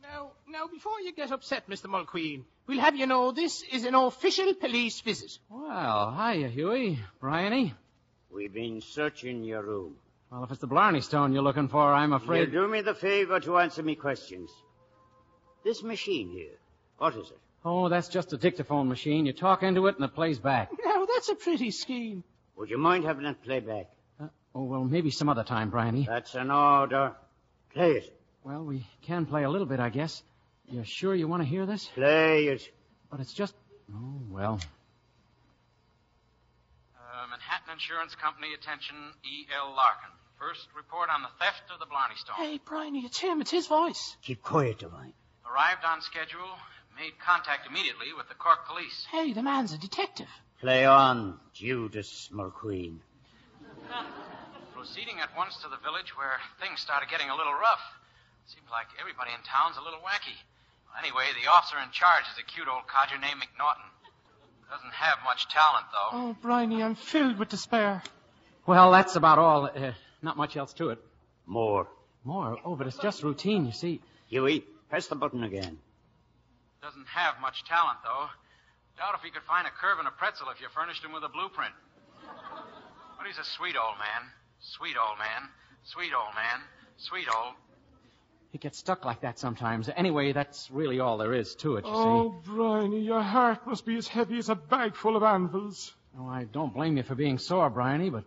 [0.02, 1.86] Now, now, before you get upset, Mr.
[1.86, 5.38] Mulqueen, we'll have you know this is an official police visit.
[5.48, 6.98] Well, hiya, Huey.
[7.20, 7.72] Bryony.
[8.32, 9.94] We've been searching your room.
[10.32, 12.52] Well, if it's the Blarney Stone you're looking for, I'm afraid.
[12.52, 14.50] You'll do me the favor to answer me questions.
[15.62, 16.58] This machine here,
[16.98, 17.38] what is it?
[17.64, 19.24] Oh, that's just a dictaphone machine.
[19.24, 20.72] You talk into it and it plays back.
[20.84, 22.24] Now, that's a pretty scheme.
[22.56, 23.86] Would you mind having it play back?
[24.54, 26.04] Oh, well, maybe some other time, Bryony.
[26.08, 27.14] That's an order.
[27.72, 28.20] Play it.
[28.42, 30.22] Well, we can play a little bit, I guess.
[30.68, 31.86] You're sure you want to hear this?
[31.94, 32.68] Play it.
[33.10, 33.54] But it's just.
[33.92, 34.60] Oh, well.
[36.96, 39.74] Uh, Manhattan Insurance Company, attention, E.L.
[39.74, 40.10] Larkin.
[40.38, 42.36] First report on the theft of the Blarney Stone.
[42.36, 43.40] Hey, Bryony, it's him.
[43.40, 44.16] It's his voice.
[44.22, 45.12] Keep quiet, Devine.
[45.44, 46.48] Arrived on schedule,
[46.96, 49.06] made contact immediately with the Cork police.
[49.10, 50.28] Hey, the man's a detective.
[50.60, 52.96] Play on, Judas Mulqueen.
[54.72, 57.84] Proceeding at once to the village where things started getting a little rough.
[58.46, 60.32] Seems like everybody in town's a little wacky.
[60.98, 63.84] Anyway, the officer in charge is a cute old codger named McNaughton.
[64.72, 66.16] Doesn't have much talent, though.
[66.16, 68.02] Oh, Bryony, I'm filled with despair.
[68.64, 69.66] Well, that's about all.
[69.66, 69.92] Uh,
[70.22, 70.98] not much else to it.
[71.44, 71.88] More.
[72.24, 72.56] More?
[72.64, 74.00] Oh, but it's just routine, you see.
[74.28, 75.76] Huey, press the button again.
[76.80, 78.28] Doesn't have much talent, though.
[79.00, 81.24] Doubt if he could find a curve in a pretzel if you furnished him with
[81.24, 81.72] a blueprint.
[83.16, 84.28] But he's a sweet old man.
[84.60, 85.48] Sweet old man.
[85.84, 86.60] Sweet old man.
[86.98, 87.54] Sweet old.
[88.52, 89.88] He gets stuck like that sometimes.
[89.96, 91.96] Anyway, that's really all there is to it, you see.
[91.96, 95.94] Oh, Bryony, your heart must be as heavy as a bag full of anvils.
[96.18, 98.24] Oh, I don't blame you for being sore, Bryony, but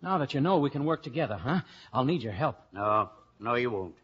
[0.00, 1.60] now that you know we can work together, huh?
[1.92, 2.56] I'll need your help.
[2.72, 3.96] No, no, you won't.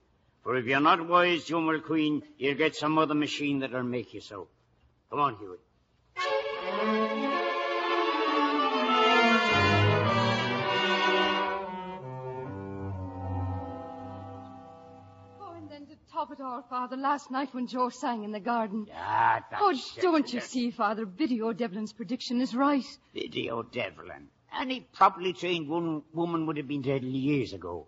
[0.42, 4.20] For if you're not wise, Joe Mulqueen, you'll get some other machine that'll make you
[4.20, 4.48] so.
[5.09, 5.57] Come on, Huey.
[16.33, 18.87] It all, Father, last night when Joe sang in the garden.
[18.97, 21.05] Ah, that's Oh, don't you see, Father?
[21.05, 22.87] Biddy O'Devlin's prediction is right.
[23.12, 24.29] Biddy O'Devlin.
[24.59, 27.87] Any properly trained one, woman would have been dead years ago.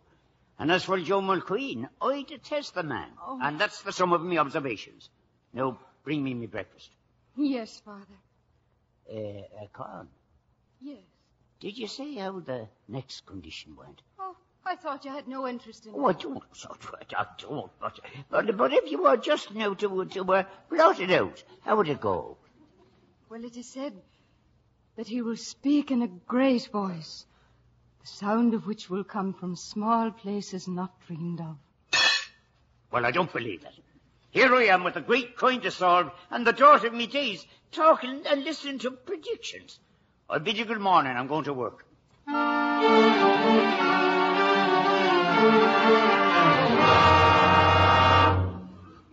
[0.58, 3.08] And as for Joe Mulqueen, I detest the man.
[3.26, 3.38] Oh.
[3.42, 5.08] And that's the sum of my observations.
[5.54, 6.90] Now, bring me my breakfast.
[7.36, 8.18] Yes, Father.
[9.10, 10.08] Uh, uh, Con,
[10.82, 10.98] Yes.
[11.60, 14.02] did you say how the next condition went?
[14.18, 16.42] Oh, I thought you had no interest in Oh, I don't,
[17.16, 18.00] I don't, but,
[18.30, 21.88] but, but if you were just now to, to uh, blot it out, how would
[21.88, 22.38] it go?
[23.28, 23.92] Well, it is said
[24.96, 27.26] that he will speak in a great voice,
[28.00, 31.56] the sound of which will come from small places not dreamed of.
[32.90, 33.74] Well, I don't believe it.
[34.30, 37.46] Here I am with a great coin to solve and the daughter of me days
[37.70, 39.78] talking and listening to predictions.
[40.30, 41.16] I bid you good morning.
[41.16, 41.84] I'm going to work.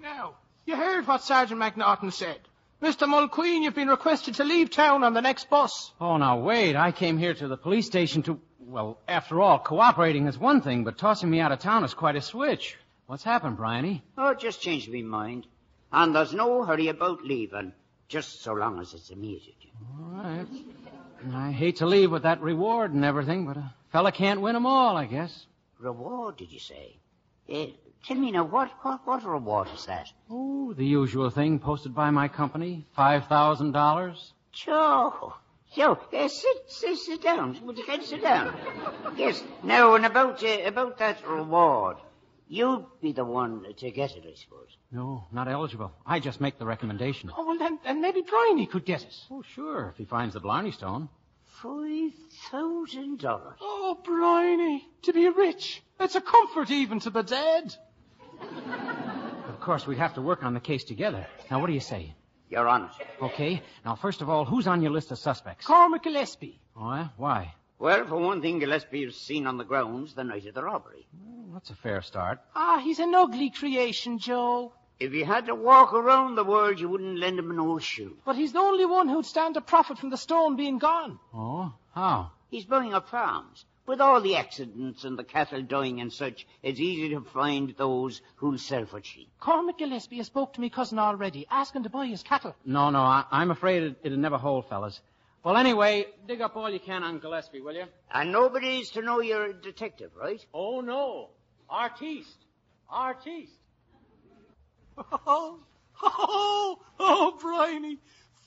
[0.01, 2.39] Now, you heard what Sergeant McNaughton said.
[2.81, 3.07] Mr.
[3.07, 5.91] Mulqueen, you've been requested to leave town on the next bus.
[6.01, 6.75] Oh, now wait.
[6.75, 8.39] I came here to the police station to.
[8.59, 12.15] Well, after all, cooperating is one thing, but tossing me out of town is quite
[12.15, 12.77] a switch.
[13.05, 14.03] What's happened, Bryony?
[14.17, 15.45] Oh, just changed my mind.
[15.91, 17.73] And there's no hurry about leaving,
[18.07, 19.55] just so long as it's immediate.
[19.99, 20.47] All right.
[21.33, 24.65] I hate to leave with that reward and everything, but a fella can't win 'em
[24.65, 25.45] all, I guess.
[25.81, 26.97] Reward, did you say?
[27.51, 27.65] Uh,
[28.05, 30.11] tell me now, what, what, what reward is that?
[30.29, 32.85] Oh, the usual thing posted by my company.
[32.97, 34.31] $5,000.
[34.51, 35.33] Joe,
[35.73, 37.57] Joe, uh, sit, sit, sit down.
[37.65, 38.55] Would you care to sit down?
[39.17, 39.43] yes.
[39.63, 41.97] Now, and about, uh, about that reward.
[42.47, 44.75] You'd be the one to get it, I suppose.
[44.91, 45.93] No, not eligible.
[46.05, 47.31] I just make the recommendation.
[47.35, 49.15] Oh, well, then, then maybe Bryony could get it.
[49.31, 51.07] Oh, sure, if he finds the Blarney Stone.
[51.61, 52.13] Five
[52.49, 53.57] thousand dollars.
[53.61, 55.83] Oh, Bryony, to be rich.
[55.99, 57.75] It's a comfort even to the dead.
[59.47, 61.27] Of course, we'd have to work on the case together.
[61.51, 62.15] Now, what do you say?
[62.49, 62.91] You're on it.
[63.21, 63.61] Okay.
[63.85, 65.67] Now, first of all, who's on your list of suspects?
[65.67, 66.59] Cormac Gillespie.
[66.75, 67.07] Oh, yeah?
[67.17, 67.53] Why?
[67.77, 71.05] Well, for one thing, Gillespie was seen on the grounds the night of the robbery.
[71.13, 72.39] Well, that's a fair start.
[72.55, 74.73] Ah, he's an ugly creation, Joe.
[75.01, 78.13] If you had to walk around the world, you wouldn't lend him an horseshoe.
[78.23, 81.17] But he's the only one who'd stand to profit from the stone being gone.
[81.33, 81.73] Oh?
[81.95, 82.29] How?
[82.51, 83.65] He's buying up farms.
[83.87, 88.21] With all the accidents and the cattle dying and such, it's easy to find those
[88.35, 89.27] who'll sell for cheap.
[89.39, 92.55] Cormac Gillespie has spoke to me cousin already, asking to buy his cattle.
[92.63, 95.01] No, no, I, I'm afraid it, it'll never hold, fellas.
[95.43, 97.85] Well, anyway, dig up all you can on Gillespie, will you?
[98.13, 100.45] And nobody's to know you're a detective, right?
[100.53, 101.29] Oh, no.
[101.67, 102.45] Artiste.
[102.87, 103.51] Artiste.
[105.11, 105.59] Oh,
[106.03, 107.97] oh, oh, Bryony.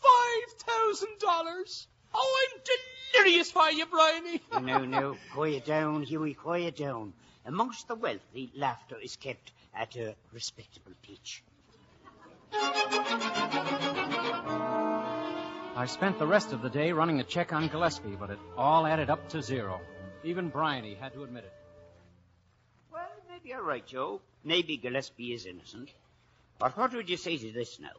[0.02, 1.86] Five thousand dollars.
[2.12, 2.60] Oh, I'm
[3.14, 4.40] delirious for you, Bryony.
[4.62, 7.12] no, no, quiet down, Huey, quiet down.
[7.46, 11.42] Amongst the wealthy, laughter is kept at a respectable pitch.
[15.76, 18.86] I spent the rest of the day running a check on Gillespie, but it all
[18.86, 19.80] added up to zero.
[20.22, 21.52] Even Bryony had to admit it.
[22.92, 24.20] Well, maybe you're right, Joe.
[24.44, 25.90] Maybe Gillespie is innocent.
[26.58, 27.96] But what would you say to this now?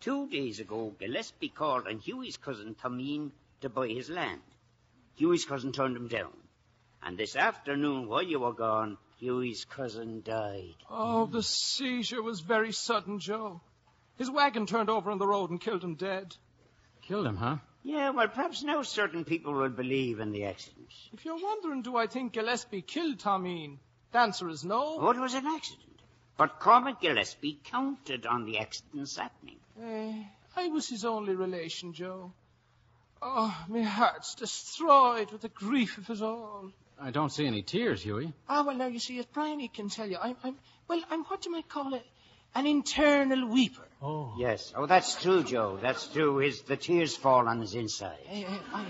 [0.00, 4.42] Two days ago, Gillespie called on Huey's cousin Tomine to buy his land.
[5.16, 6.32] Huey's cousin turned him down.
[7.02, 10.74] And this afternoon, while you were gone, Huey's cousin died.
[10.90, 13.60] Oh, the seizure was very sudden, Joe.
[14.16, 16.36] His wagon turned over on the road and killed him dead.
[17.02, 17.56] Killed him, huh?
[17.84, 20.88] Yeah, well, perhaps now certain people will believe in the accident.
[21.12, 23.78] If you're wondering, do I think Gillespie killed Tomine?
[24.12, 24.98] The answer is no.
[24.98, 25.91] What was an accident.
[26.42, 29.58] But Cormac Gillespie counted on the accident's happening.
[29.80, 30.24] Eh,
[30.56, 32.32] I was his only relation, Joe.
[33.22, 36.72] Oh, my heart's destroyed with the grief of it all.
[37.00, 38.32] I don't see any tears, Huey.
[38.48, 40.56] Ah, well, now you see, as Bryony can tell you, I'm, I'm,
[40.88, 42.04] well, I'm what you might call it,
[42.56, 43.86] an internal weeper.
[44.02, 44.34] Oh.
[44.36, 44.72] Yes.
[44.76, 45.78] Oh, that's true, Joe.
[45.80, 46.38] That's true.
[46.38, 48.18] His the tears fall on his inside.
[48.28, 48.84] Eh, eh, I,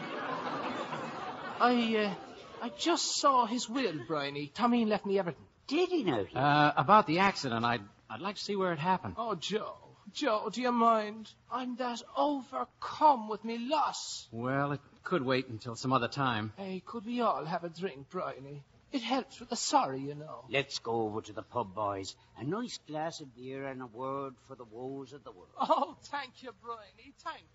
[1.61, 2.15] I, uh,
[2.63, 4.51] I just saw his will, Bryony.
[4.55, 5.45] Tomine left me everything.
[5.67, 6.25] Did he now?
[6.35, 9.15] Uh, about the accident, I'd, I'd like to see where it happened.
[9.17, 9.77] Oh, Joe,
[10.13, 11.31] Joe, do you mind?
[11.51, 14.29] I'm that overcome with me loss.
[14.31, 16.53] Well, it could wait until some other time.
[16.57, 18.63] Hey, could we all have a drink, Bryony?
[18.93, 20.45] It helps with the sorry, you know.
[20.51, 22.15] Let's go over to the pub, boys.
[22.37, 25.49] A nice glass of beer and a word for the woes of the world.
[25.59, 27.15] Oh, thank you, Bryony.
[27.25, 27.47] Thank you.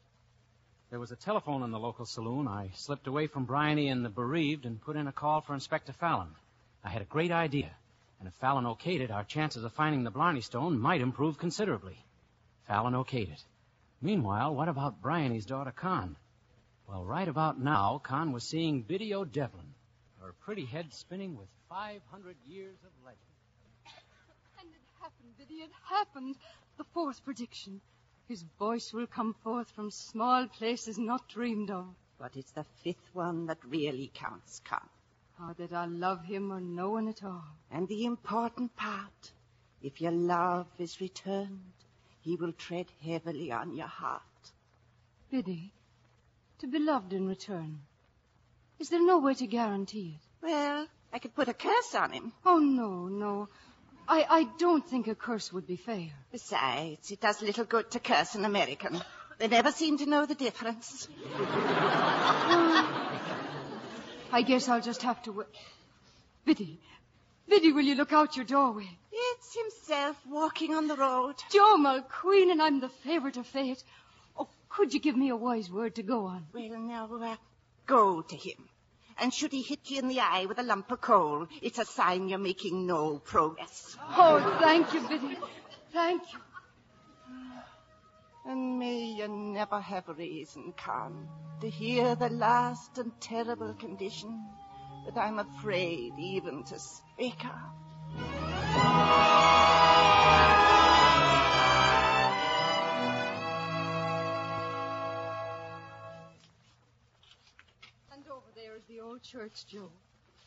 [0.90, 2.48] There was a telephone in the local saloon.
[2.48, 5.92] I slipped away from Bryony and the bereaved and put in a call for Inspector
[5.94, 6.30] Fallon.
[6.84, 7.70] I had a great idea,
[8.20, 11.98] and if Fallon okayed it, our chances of finding the Blarney Stone might improve considerably.
[12.68, 13.44] Fallon okayed it.
[14.02, 16.16] Meanwhile, what about Bryony's daughter, Con?
[16.88, 19.74] Well, right about now, Con was seeing Biddy O'Devlin,
[20.22, 23.22] her pretty head spinning with 500 years of legend.
[24.60, 26.36] And it happened, Biddy, it happened.
[26.78, 27.82] The fourth prediction.
[28.28, 31.86] His voice will come forth from small places not dreamed of.
[32.20, 34.82] But it's the fifth one that really counts, Con.
[35.38, 37.44] How that I love him or no one at all.
[37.70, 39.32] And the important part,
[39.84, 41.74] if your love is returned,
[42.22, 44.22] he will tread heavily on your heart.
[45.30, 45.72] Biddy,
[46.60, 47.82] to be loved in return.
[48.80, 50.46] Is there no way to guarantee it?
[50.46, 52.34] Well, I could put a curse on him.
[52.46, 53.48] Oh, no, no.
[54.08, 56.10] I, I don't think a curse would be fair.
[56.32, 59.02] Besides, it does little good to curse an American.
[59.38, 61.08] They never seem to know the difference.
[64.32, 65.48] I guess I'll just have to wait.
[66.46, 66.80] Biddy,
[67.48, 68.90] Biddy, will you look out your doorway?
[69.12, 71.36] It's himself walking on the road.
[71.52, 73.84] Joe Mulqueen, and I'm the favourite of fate.
[74.38, 76.46] Oh, could you give me a wise word to go on?
[76.54, 77.36] Well, now, uh,
[77.86, 78.70] go to him.
[79.20, 81.86] And should he hit you in the eye with a lump of coal, it's a
[81.86, 83.98] sign you're making no progress.
[84.16, 85.38] Oh, thank you, Biddy.
[85.92, 86.40] Thank you.
[88.50, 91.28] And may you never have reason, Con,
[91.60, 94.42] to hear the last and terrible condition
[95.06, 97.52] that I'm afraid even to speak of.
[108.14, 109.92] And over there is the old church, Joe.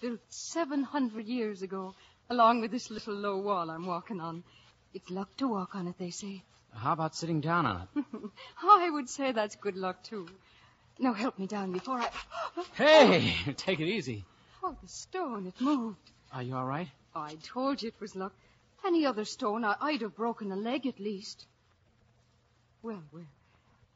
[0.00, 1.94] Built 700 years ago,
[2.30, 4.42] along with this little low wall I'm walking on.
[4.94, 6.42] It's luck to walk on it, they say.
[6.74, 8.04] How about sitting down on it?
[8.62, 10.26] I would say that's good luck, too.
[10.98, 12.08] Now help me down before I.
[12.74, 14.24] Hey, take it easy.
[14.62, 16.10] Oh, the stone, it moved.
[16.32, 16.88] Are you all right?
[17.14, 18.32] I told you it was luck.
[18.86, 21.46] Any other stone, I- I'd have broken a leg at least.
[22.82, 23.26] Well, we're,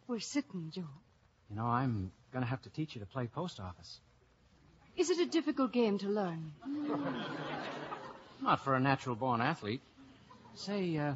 [0.09, 0.83] we're sitting, Joe.
[1.51, 3.99] You know, I'm going to have to teach you to play post office.
[4.97, 6.53] Is it a difficult game to learn?
[8.43, 9.81] Not for a natural born athlete.
[10.55, 11.14] Say, uh,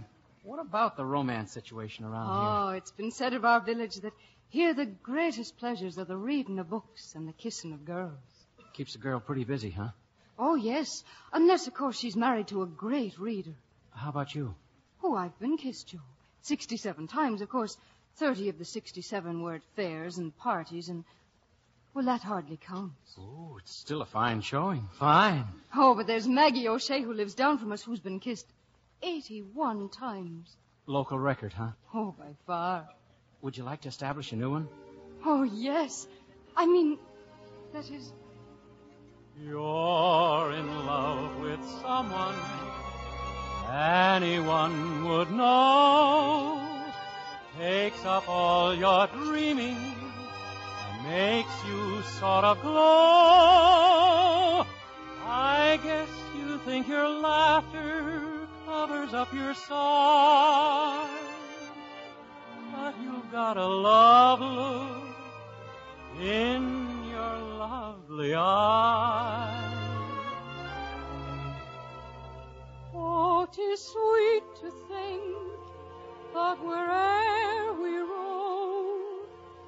[0.49, 2.49] what about the romance situation around here?
[2.51, 4.15] Oh, it's been said of our village that
[4.49, 8.15] here the greatest pleasures are the reading of books and the kissing of girls.
[8.73, 9.91] Keeps a girl pretty busy, huh?
[10.39, 11.05] Oh, yes.
[11.35, 13.53] Unless, of course, she's married to a great reader.
[13.91, 14.55] How about you?
[15.05, 15.99] Oh, I've been kissed, Joe.
[16.41, 17.77] Sixty-seven times, of course.
[18.17, 21.05] Thirty of the sixty-seven were at fairs and parties, and...
[21.93, 23.17] Well, that hardly counts.
[23.19, 24.89] Oh, it's still a fine showing.
[24.99, 25.45] Fine.
[25.75, 28.47] Oh, but there's Maggie O'Shea who lives down from us who's been kissed
[29.03, 30.57] eighty-one times.
[30.87, 31.73] Local record, huh?
[31.95, 32.89] Oh, by far.
[33.43, 34.69] Would you like to establish a new one?
[35.25, 36.07] Oh, yes.
[36.57, 36.99] I mean,
[37.73, 38.13] that is...
[39.41, 42.35] You're in love with someone
[43.71, 46.61] anyone would know.
[47.59, 52.75] Takes up all your dreaming and makes you sort of glow.
[55.25, 58.25] I guess you think your laughter
[58.79, 61.11] covers up your sighs.
[62.73, 65.17] But you've got a love look
[66.21, 66.63] in
[67.13, 69.75] your lovely eyes.
[72.95, 75.25] Oh, 'tis sweet to think
[76.35, 79.01] that where'er we roam,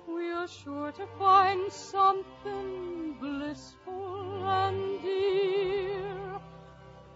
[0.07, 6.00] we are sure to find something blissful and dear,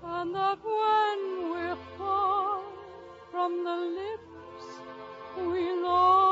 [0.06, 2.60] and that when we're far
[3.30, 4.66] from the lips
[5.36, 6.23] we love,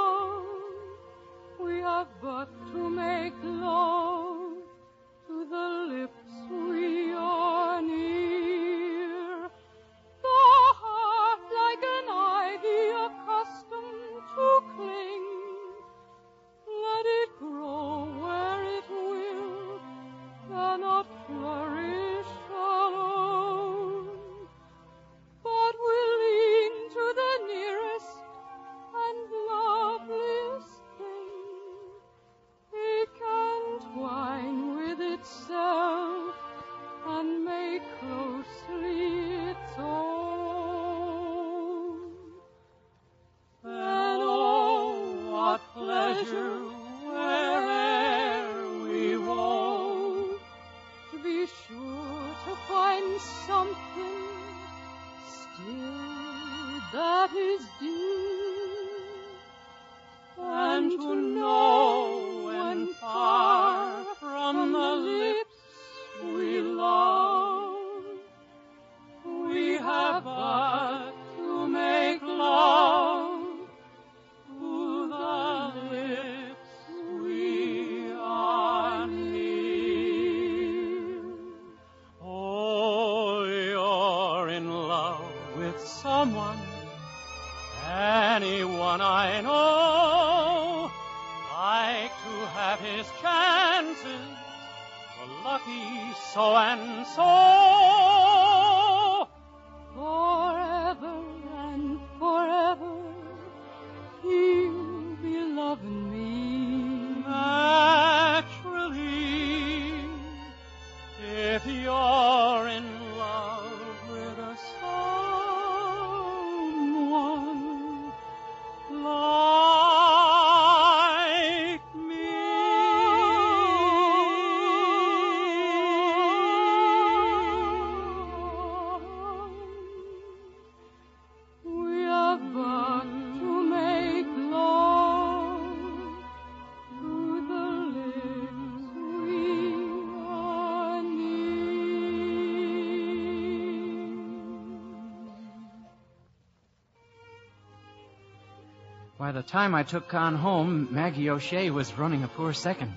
[149.32, 152.92] By the time I took Con home, Maggie O'Shea was running a poor second.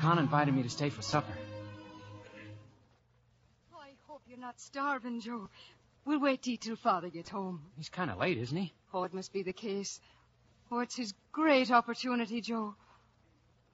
[0.00, 1.32] Con invited me to stay for supper.
[3.72, 5.48] I hope you're not starving, Joe.
[6.04, 7.60] We'll wait till Father gets home.
[7.76, 8.72] He's kind of late, isn't he?
[8.92, 10.00] Oh, it must be the case.
[10.72, 12.74] Oh, it's his great opportunity, Joe.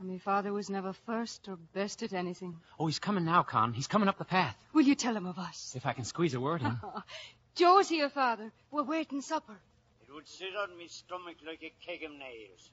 [0.01, 2.59] And my father was never first or best at anything.
[2.78, 3.72] Oh, he's coming now, Con.
[3.72, 4.55] He's coming up the path.
[4.74, 5.72] Will you tell him of us?
[5.74, 6.78] If I can squeeze a word in.
[7.55, 8.53] Joe's here, Father.
[8.70, 9.57] We're waiting supper.
[10.19, 12.73] It would sit on me stomach like a keg of nails.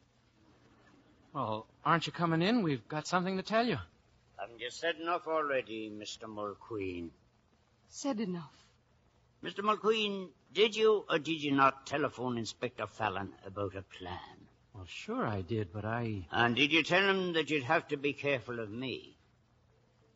[1.32, 2.64] Well, aren't you coming in?
[2.64, 3.78] We've got something to tell you.
[4.40, 6.24] Haven't you said enough already, Mr.
[6.24, 7.12] Mulqueen?
[7.88, 8.56] Said enough.
[9.44, 9.60] Mr.
[9.60, 14.48] Mulqueen, did you or did you not telephone Inspector Fallon about a plan?
[14.74, 16.26] Well, sure I did, but I.
[16.32, 19.20] And did you tell him that you'd have to be careful of me?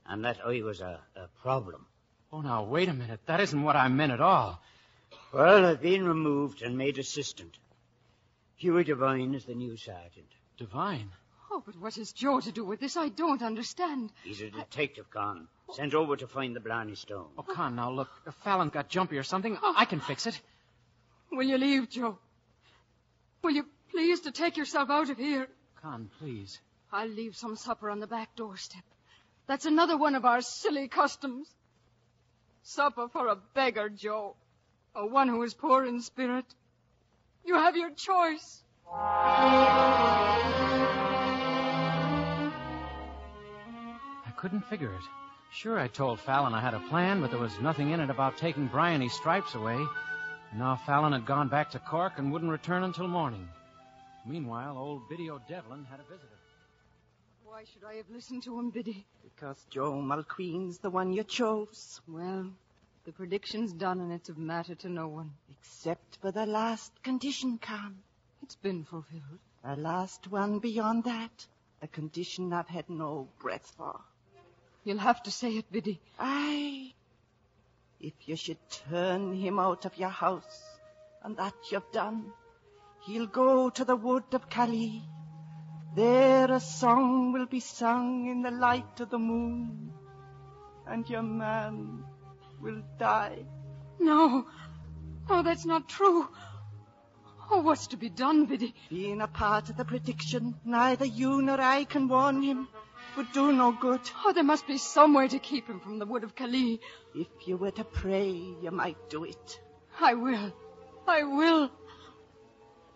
[0.07, 1.85] And that I was a, a problem?
[2.33, 3.19] Oh, now, wait a minute.
[3.27, 4.63] That isn't what I meant at all.
[5.33, 7.57] Well, I've been removed and made assistant.
[8.55, 10.27] Huey Devine is the new sergeant.
[10.57, 11.11] Devine?
[11.51, 12.97] Oh, but what has Joe to do with this?
[12.97, 14.11] I don't understand.
[14.23, 15.47] He's a detective, Con.
[15.73, 17.27] Sent over to find the Blarney Stone.
[17.37, 18.09] Oh, Con, now look.
[18.27, 19.73] If Fallon got jumpy or something, oh.
[19.77, 20.39] I can fix it.
[21.31, 22.17] Will you leave, Joe?
[23.43, 25.47] Will you please to take yourself out of here?
[25.81, 26.59] Con, please.
[26.91, 28.83] I'll leave some supper on the back doorstep.
[29.47, 31.47] That's another one of our silly customs.
[32.63, 34.35] Supper for a beggar, Joe.
[34.95, 36.45] Or one who is poor in spirit.
[37.45, 38.63] You have your choice.
[38.91, 39.93] I
[44.35, 45.03] couldn't figure it.
[45.51, 48.37] Sure, I told Fallon I had a plan, but there was nothing in it about
[48.37, 49.77] taking Bryony's stripes away.
[50.55, 53.47] Now Fallon had gone back to Cork and wouldn't return until morning.
[54.25, 56.27] Meanwhile, old Biddy O'Devlin had a visitor.
[57.43, 59.05] Why should I have listened to him, Biddy?
[59.23, 62.01] Because Joe Mulqueen's the one you chose.
[62.07, 62.51] Well,
[63.09, 65.31] the prediction's done and it's of matter to no one.
[65.49, 67.95] Except for the last condition, Con.
[68.43, 69.39] It's been fulfilled.
[69.65, 71.47] The last one beyond that.
[71.81, 73.99] A condition I've had no breath for.
[74.83, 75.99] You'll have to say it, Biddy.
[76.19, 76.93] Aye.
[77.99, 80.61] If you should turn him out of your house,
[81.23, 82.31] and that you've done,
[83.07, 85.01] he'll go to the wood of Cali.
[85.95, 89.93] There a song will be sung in the light of the moon,
[90.85, 92.05] and your man
[92.61, 93.45] will die.
[93.99, 94.45] No.
[95.29, 96.27] No, that's not true.
[97.51, 98.75] Oh, what's to be done, Biddy?
[98.89, 102.67] Being a part of the prediction, neither you nor I can warn him.
[103.17, 104.01] Would do no good.
[104.23, 106.79] Oh, there must be some way to keep him from the wood of Cali.
[107.15, 109.59] If you were to pray, you might do it.
[109.99, 110.53] I will.
[111.07, 111.71] I will.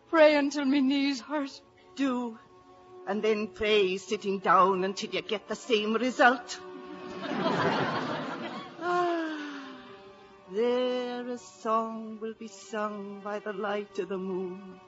[0.09, 1.59] Pray until my knees hurt.
[1.95, 2.37] Do.
[3.07, 6.59] And then pray sitting down until you get the same result.
[10.53, 14.79] There a song will be sung by the light of the moon,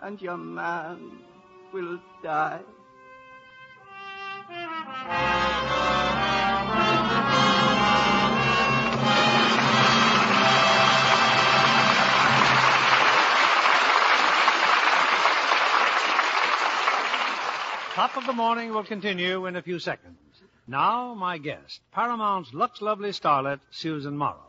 [0.00, 1.18] and your man
[1.72, 2.60] will die.
[17.94, 20.16] Top of the morning will continue in a few seconds.
[20.66, 24.45] Now, my guest, Paramount's Lux Lovely starlet, Susan Morrow.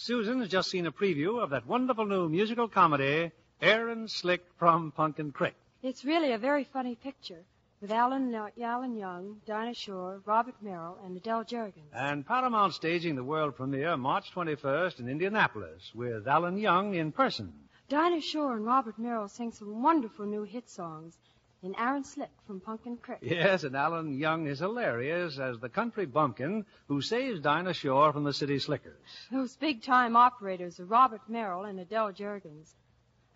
[0.00, 4.92] Susan has just seen a preview of that wonderful new musical comedy, Aaron Slick from
[4.92, 5.56] Pumpkin Creek.
[5.82, 7.42] It's really a very funny picture
[7.80, 8.32] with Alan,
[8.62, 11.92] Alan Young, Dinah Shore, Robert Merrill, and Adele Jurgens.
[11.92, 17.52] And Paramount staging the world premiere March 21st in Indianapolis with Alan Young in person.
[17.88, 21.18] Dinah Shore and Robert Merrill sing some wonderful new hit songs
[21.62, 23.18] in Aaron Slick from Pumpkin Creek.
[23.20, 28.24] Yes, and Alan Young is hilarious as the country bumpkin who saves Dinah Shore from
[28.24, 29.28] the city slickers.
[29.32, 32.74] Those big time operators are Robert Merrill and Adele Jurgens.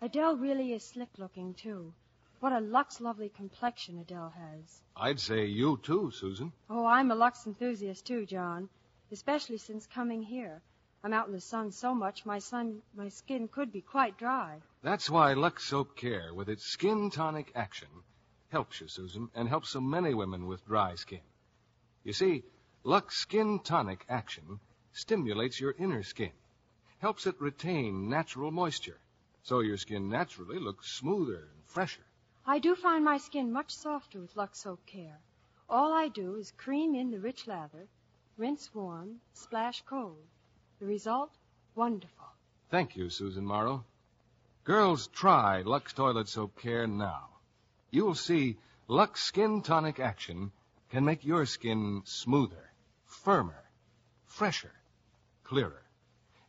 [0.01, 1.93] Adele really is slick looking, too.
[2.39, 4.81] What a Lux lovely complexion Adele has.
[4.97, 6.51] I'd say you too, Susan.
[6.69, 8.67] Oh, I'm a Lux enthusiast too, John.
[9.13, 10.61] Especially since coming here.
[11.05, 14.61] I'm out in the sun so much my sun my skin could be quite dry.
[14.81, 17.89] That's why Lux Soap Care, with its skin tonic action,
[18.53, 21.25] helps you, Susan, and helps so many women with dry skin.
[22.03, 22.43] You see,
[22.83, 24.59] Lux Skin Tonic Action
[24.91, 26.33] stimulates your inner skin,
[26.99, 28.99] helps it retain natural moisture,
[29.41, 32.05] so your skin naturally looks smoother and fresher.
[32.45, 35.17] I do find my skin much softer with Lux Soap Care.
[35.67, 37.87] All I do is cream in the rich lather,
[38.37, 40.27] rinse warm, splash cold.
[40.79, 41.31] The result?
[41.73, 42.27] Wonderful.
[42.69, 43.83] Thank you, Susan Morrow.
[44.63, 47.32] Girls, try Lux Toilet Soap Care now.
[47.93, 50.51] You'll see Lux Skin Tonic Action
[50.89, 52.71] can make your skin smoother,
[53.05, 53.63] firmer,
[54.25, 54.71] fresher,
[55.43, 55.83] clearer.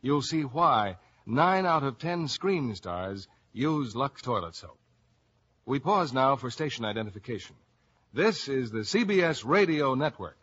[0.01, 4.79] You'll see why nine out of ten screen stars use Lux Toilet Soap.
[5.67, 7.55] We pause now for station identification.
[8.11, 10.39] This is the CBS Radio Network.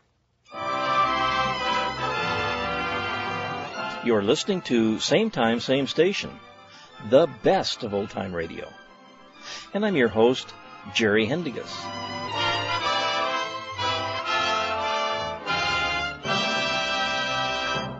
[4.04, 6.30] You're listening to Same Time, Same Station,
[7.10, 8.68] the best of old time radio.
[9.74, 10.54] And I'm your host,
[10.94, 11.70] Jerry Haendiges.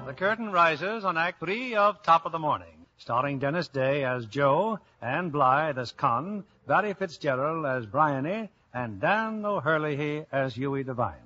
[0.06, 4.26] The curtain rises on Act Three of Top of the Morning, starring Dennis Day as
[4.26, 11.16] Joe, Ann Blyth as Con, Barry Fitzgerald as Bryony, and Dan O'Herlihy as Huey Devine.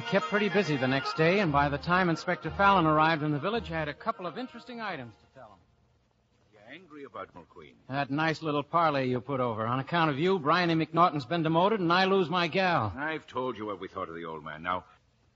[0.00, 3.32] I kept pretty busy the next day, and by the time Inspector Fallon arrived in
[3.32, 5.58] the village, I had a couple of interesting items to tell him.
[6.54, 7.74] You're angry about Mulqueen.
[7.90, 9.66] That nice little parley you put over.
[9.66, 12.94] On account of you, Bryony McNaughton's been demoted, and I lose my gal.
[12.96, 14.62] I've told you what we thought of the old man.
[14.62, 14.84] Now,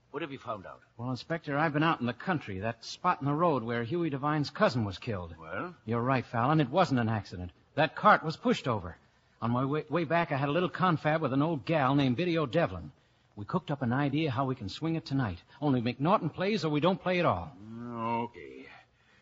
[0.09, 0.81] what have you found out?
[0.97, 4.09] Well, Inspector, I've been out in the country, that spot in the road where Huey
[4.09, 5.35] Devine's cousin was killed.
[5.39, 5.75] Well?
[5.85, 6.59] You're right, Fallon.
[6.59, 7.51] It wasn't an accident.
[7.75, 8.97] That cart was pushed over.
[9.43, 12.17] On my way, way back, I had a little confab with an old gal named
[12.17, 12.89] Biddy O'Devlin.
[13.35, 15.39] We cooked up an idea how we can swing it tonight.
[15.61, 17.51] Only McNaughton plays or we don't play at all.
[17.97, 18.65] Okay.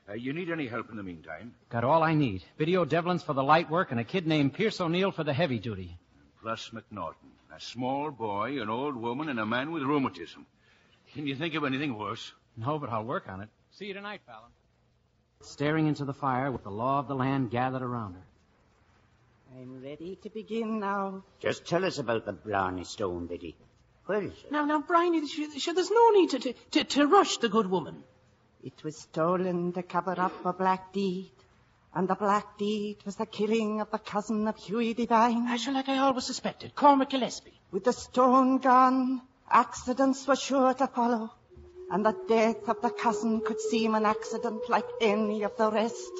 [0.08, 1.56] Uh, you need any help in the meantime?
[1.70, 2.44] Got all I need.
[2.58, 5.60] Biddy O'Devlin's for the light work and a kid named Pierce O'Neill for the heavy
[5.60, 5.98] duty.
[6.42, 7.32] Plus McNaughton.
[7.56, 10.46] A small boy, an old woman, and a man with rheumatism.
[11.14, 12.34] Can you think of anything worse?
[12.58, 13.50] No, but I'll work on it.
[13.72, 14.52] See you tonight, Fallon.
[15.42, 18.26] Staring into the fire with the law of the land gathered around her.
[19.56, 21.24] I'm ready to begin now.
[21.40, 23.56] Just tell us about the Blarney Stone, Biddy.
[24.06, 24.52] Where is it?
[24.52, 27.70] Now, now, Bryony, sh- sh- there's no need to, to, to, to rush the good
[27.70, 28.04] woman.
[28.64, 31.32] It was stolen to cover up a black deed.
[31.96, 35.48] And the black deed was the killing of the cousin of Huey Devine.
[35.48, 37.54] I shall like I always suspected, Cormac Gillespie.
[37.72, 41.30] With the stone gone, accidents were sure to follow.
[41.92, 46.12] And the death of the cousin could seem an accident like any of the rest.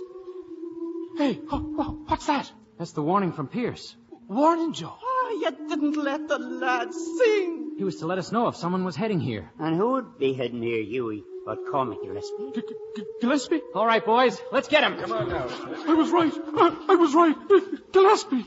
[1.18, 2.52] Hey, what's that?
[2.78, 3.96] That's the warning from Pierce.
[4.28, 4.94] Warning, Joe.
[5.26, 7.76] Oh, you didn't let the lad sing.
[7.78, 9.50] He was to let us know if someone was heading here.
[9.58, 12.64] And who would be heading here, Huey but Cormac Gillespie?
[13.22, 13.62] Gillespie?
[13.76, 14.98] All right, boys, let's get him.
[14.98, 15.48] Come on now.
[15.88, 16.34] I was right.
[16.34, 17.36] I, I was right.
[17.92, 18.46] Gillespie.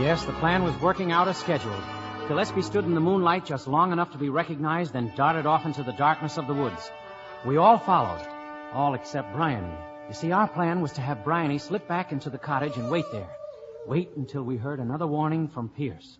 [0.00, 1.82] Yes, the plan was working out as scheduled.
[2.28, 5.82] Gillespie stood in the moonlight just long enough to be recognized, then darted off into
[5.82, 6.90] the darkness of the woods.
[7.44, 8.26] We all followed,
[8.72, 9.74] all except Bryony.
[10.10, 13.04] You see, our plan was to have Bryony slip back into the cottage and wait
[13.12, 13.30] there.
[13.86, 16.18] Wait until we heard another warning from Pierce.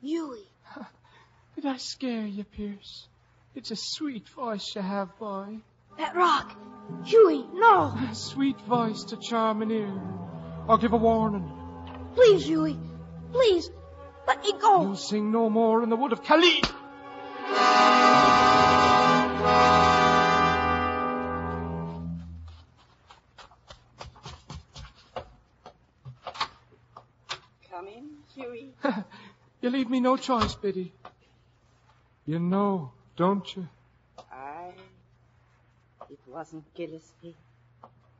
[0.00, 0.42] Huey.
[1.54, 3.06] Did I scare you, Pierce?
[3.54, 5.58] It's a sweet voice you have, boy.
[5.96, 6.56] That rock.
[7.04, 7.96] Huey, no.
[8.10, 10.02] A sweet voice to charm an ear.
[10.68, 11.48] I'll give a warning.
[12.16, 12.76] Please, Huey.
[13.30, 13.70] Please.
[14.26, 14.82] Let me go.
[14.82, 16.62] You'll sing no more in the wood of Cali.
[29.60, 30.92] you leave me no choice, Biddy.
[32.26, 33.68] You know, don't you?
[34.30, 34.72] I.
[36.10, 37.36] It wasn't Gillespie.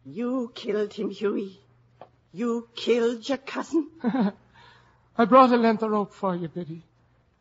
[0.05, 1.61] You killed him, Huey.
[2.33, 3.89] You killed your cousin.
[5.17, 6.83] I brought a length of rope for you, Biddy.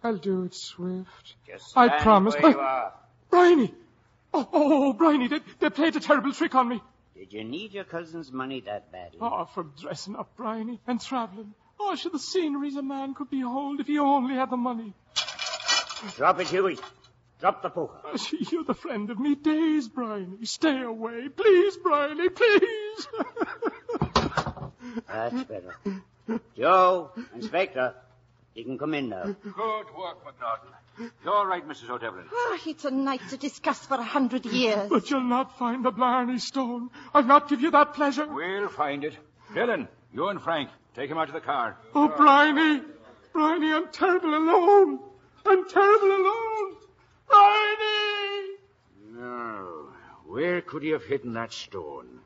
[0.03, 1.35] I'll do it swift.
[1.47, 2.35] Just I promise.
[2.35, 2.93] where you are.
[3.29, 3.73] Bryony!
[4.33, 6.81] Oh, oh, oh, Bryony, they, they played a terrible trick on me.
[7.15, 9.19] Did you need your cousin's money that badly?
[9.21, 11.53] Oh, for dressing up, Bryony, and travelling.
[11.83, 14.93] Oh, should the sceneries a man could behold if he only had the money.
[16.15, 16.77] Drop it, Huey.
[17.39, 17.99] Drop the poker.
[18.05, 20.45] Oh, see, you're the friend of me days, Bryony.
[20.45, 21.27] Stay away.
[21.29, 23.07] Please, Bryony, please.
[25.07, 25.75] That's better.
[26.55, 27.95] Joe, Inspector,
[28.55, 29.23] you can come in now.
[29.23, 29.55] Good
[29.97, 31.09] work, McNaughton.
[31.23, 31.89] You're all right, Mrs.
[31.89, 32.25] O'Devlin.
[32.31, 34.89] Ah, it's a night to discuss for a hundred years.
[34.89, 36.89] but you'll not find the Blarney Stone.
[37.13, 38.27] I'll not give you that pleasure.
[38.27, 39.17] We'll find it.
[39.53, 41.77] Dylan, you and Frank, take him out to the car.
[41.95, 42.83] Oh, Bryony.
[43.33, 44.99] Bryony, I'm terrible alone.
[45.45, 46.75] I'm terrible alone.
[47.27, 48.57] Bryony!
[49.13, 49.87] No.
[50.27, 52.19] Where could he have hidden that stone?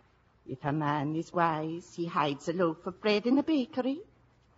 [0.48, 4.00] If a man is wise, he hides a loaf of bread in a bakery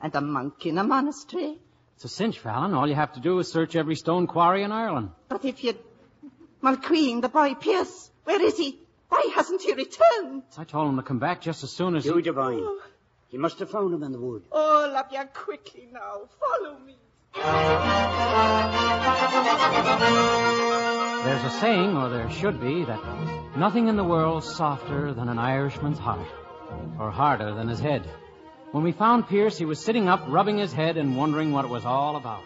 [0.01, 1.57] and a monk in a monastery.
[1.95, 2.73] It's a cinch, Fallon.
[2.73, 5.11] All you have to do is search every stone quarry in Ireland.
[5.30, 5.73] But if you...
[6.61, 8.80] Mulqueen, the boy Pierce, where is he?
[9.09, 10.43] Why hasn't he returned?
[10.57, 12.21] I told him to come back just as soon as Huey he...
[12.23, 12.59] Devine.
[12.61, 12.82] Oh.
[13.30, 14.43] You must have found him in the wood.
[14.51, 16.30] Oh, love you quickly now.
[16.39, 16.95] Follow me.
[21.25, 25.39] There's a saying, or there should be, that nothing in the world's softer than an
[25.39, 26.28] Irishman's heart,
[26.97, 28.07] or harder than his head.
[28.71, 31.69] When we found Pierce, he was sitting up, rubbing his head and wondering what it
[31.69, 32.43] was all about.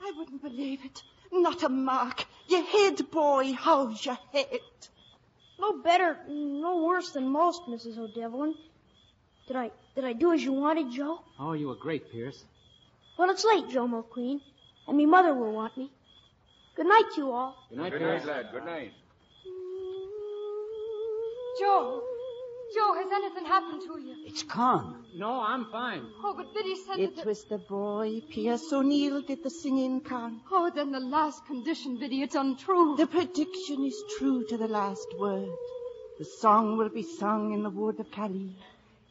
[0.00, 1.02] I wouldn't believe it.
[1.32, 2.24] Not a mark.
[2.48, 3.54] Your head, boy.
[3.54, 4.60] How's your head?
[5.58, 7.98] No better, no worse than most, Mrs.
[7.98, 8.54] O'Devlin.
[9.50, 11.18] Did I, did I do as you wanted, Joe?
[11.40, 12.44] Oh, you were great, Pierce.
[13.18, 14.40] Well, it's late, Joe Mulqueen,
[14.86, 15.90] and me mother will want me.
[16.76, 17.56] Good night, to you all.
[17.68, 18.24] Good night, Good Pierce.
[18.24, 18.52] night, lad.
[18.52, 18.92] Good night.
[21.58, 22.00] Joe,
[22.76, 24.14] Joe, has anything happened to you?
[24.24, 25.04] It's Con.
[25.16, 26.04] No, I'm fine.
[26.22, 27.26] Oh, but Biddy said It that...
[27.26, 30.42] was the boy, Pierce O'Neill, did the singing, Con.
[30.52, 32.94] Oh, then the last condition, Biddy, it's untrue.
[32.96, 35.48] The prediction is true to the last word.
[36.20, 38.54] The song will be sung in the wood of Cali.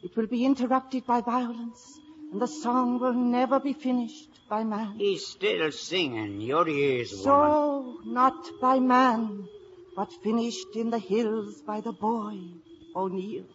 [0.02, 2.00] It will be interrupted by violence,
[2.32, 4.96] and the song will never be finished by man.
[4.98, 6.40] He's still singing.
[6.40, 7.24] Your ears, woman.
[7.24, 9.48] So, not by man,
[9.96, 12.40] but finished in the hills by the boy,
[12.96, 13.46] O'Neill.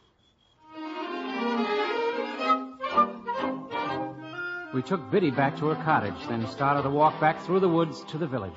[4.75, 8.03] We took Biddy back to her cottage, then started to walk back through the woods
[8.09, 8.53] to the village.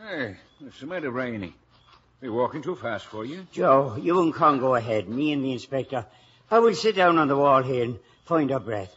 [0.00, 1.54] Hey, what's the matter, Rainey?
[2.22, 3.48] You're walking too fast for you.
[3.50, 5.08] Joe, you and Con go ahead.
[5.08, 6.06] Me and the inspector.
[6.52, 8.94] I will sit down on the wall here and find our breath.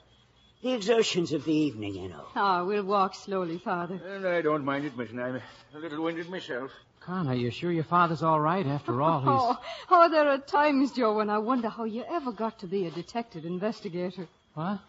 [0.61, 2.25] The exertions of the evening, you know.
[2.35, 3.95] Ah, we'll walk slowly, Father.
[3.95, 5.41] And I don't mind admitting I'm
[5.73, 6.69] a little winded myself.
[6.99, 8.65] Con, are you sure your father's all right?
[8.65, 9.29] After all, he's...
[9.29, 9.57] Oh,
[9.89, 12.91] oh, there are times, Joe, when I wonder how you ever got to be a
[12.91, 14.27] detective investigator.
[14.53, 14.79] What?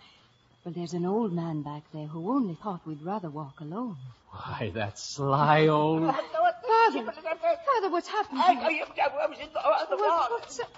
[0.64, 3.96] Well, there's an old man back there who only thought we'd rather walk alone.
[4.30, 6.14] Why, that sly old...
[6.76, 7.12] Father,
[7.66, 8.40] Father, what's happened?
[8.40, 8.82] I, I,
[9.24, 10.26] I was in the, on the wall.
[10.30, 10.68] What's that?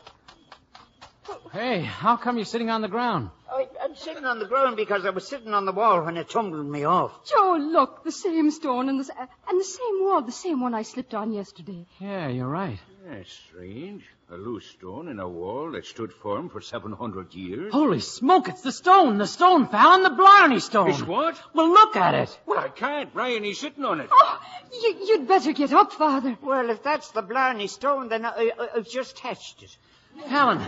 [1.53, 3.31] Hey, how come you're sitting on the ground?
[3.53, 6.31] I, I'm sitting on the ground because I was sitting on the wall when it
[6.31, 7.13] tumbled me off.
[7.29, 10.75] Joe, look, the same stone and the, s- and the same wall, the same one
[10.75, 11.85] I slipped on yesterday.
[12.01, 12.79] Yeah, you're right.
[13.09, 14.05] That's strange.
[14.31, 17.73] A loose stone in a wall that stood firm for 700 years.
[17.73, 19.17] Holy smoke, it's the stone!
[19.17, 20.91] The stone, Fallon, the Blarney stone!
[20.91, 21.41] It's what?
[21.55, 22.39] Well, look at it!
[22.45, 23.11] Well, I can't.
[23.15, 24.11] Brian, he's sitting on it.
[24.13, 24.41] Oh,
[24.83, 26.37] you, you'd better get up, Father.
[26.43, 29.75] Well, if that's the Blarney stone, then I, I, I've just touched it.
[30.29, 30.61] Fallon,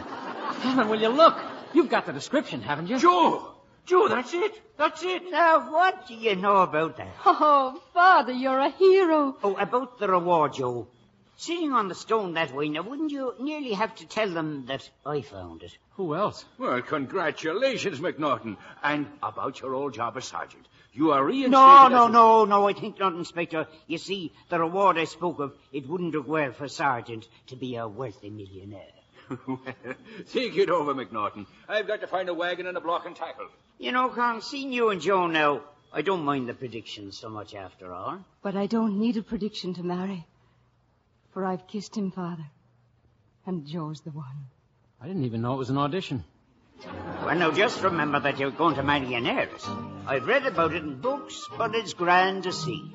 [0.62, 1.36] Fallon, will you look?
[1.74, 2.98] You've got the description, haven't you?
[2.98, 3.52] Joe!
[3.84, 4.58] Joe, that's it.
[4.78, 5.30] That's it.
[5.30, 7.14] Now, what do you know about that?
[7.26, 9.36] Oh, Father, you're a hero.
[9.42, 10.88] Oh, about the reward, Joe.
[11.40, 14.90] Sitting on the stone that way, now wouldn't you nearly have to tell them that
[15.06, 15.74] I found it?
[15.92, 16.44] Who else?
[16.58, 18.58] Well, congratulations, McNaughton.
[18.82, 20.66] And about your old job as sergeant.
[20.92, 23.66] You are reinstated No, no, a- no, no, I think not, Inspector.
[23.86, 27.76] You see, the reward I spoke of, it wouldn't look well for Sergeant to be
[27.76, 28.92] a wealthy millionaire.
[30.26, 31.46] Think it over, McNaughton.
[31.70, 33.46] I've got to find a wagon and a block and tackle.
[33.78, 37.54] You know, Con, seeing you and Joe now, I don't mind the predictions so much
[37.54, 38.18] after all.
[38.42, 40.26] But I don't need a prediction to marry.
[41.40, 42.44] For I've kissed him, Father.
[43.46, 44.50] And Joe's the one.
[45.00, 46.22] I didn't even know it was an audition.
[47.24, 49.66] Well, now, just remember that you're going to marry an heiress.
[50.06, 52.92] I've read about it in books, but it's grand to see.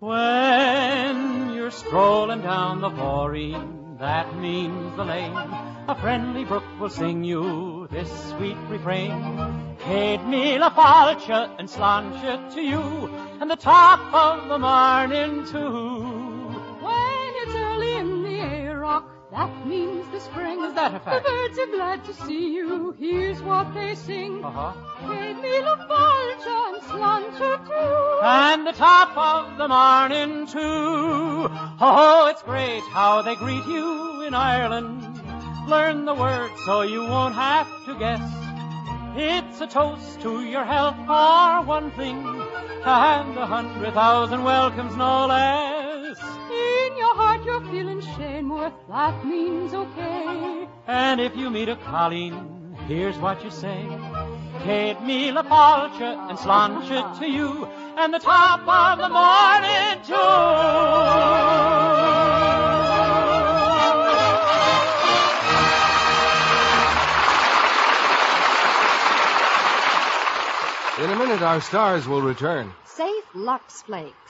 [0.00, 5.36] When you're strolling down the boreen, that means the lane,
[5.86, 9.76] a friendly brook will sing you this sweet refrain.
[9.78, 12.82] Cade me la falcha and slancha to you,
[13.40, 16.07] and the top of the morning too.
[19.38, 20.64] That means the spring.
[20.64, 21.24] Is that a fact?
[21.24, 22.96] The birds are glad to see you.
[22.98, 24.44] Here's what they sing.
[24.44, 24.72] Uh-huh.
[25.06, 28.20] Cade me la falcha and slancha too.
[28.24, 31.48] And the top of the morning too.
[31.80, 35.04] Oh, it's great how they greet you in Ireland.
[35.68, 38.26] Learn the words so you won't have to guess.
[39.14, 45.26] It's a toast to your health for one thing, and a hundred thousand welcomes no
[45.26, 46.07] less.
[46.88, 48.72] In your heart you're feeling Shaneworth.
[48.88, 50.66] That means okay.
[50.86, 53.84] And if you meet a Colleen, here's what you say.
[54.62, 57.66] Kate me la falcha and slancha to you,
[57.98, 60.64] and the top of the morning too.
[71.04, 72.72] In a minute, our stars will return.
[72.86, 74.27] Safe Lux Flakes.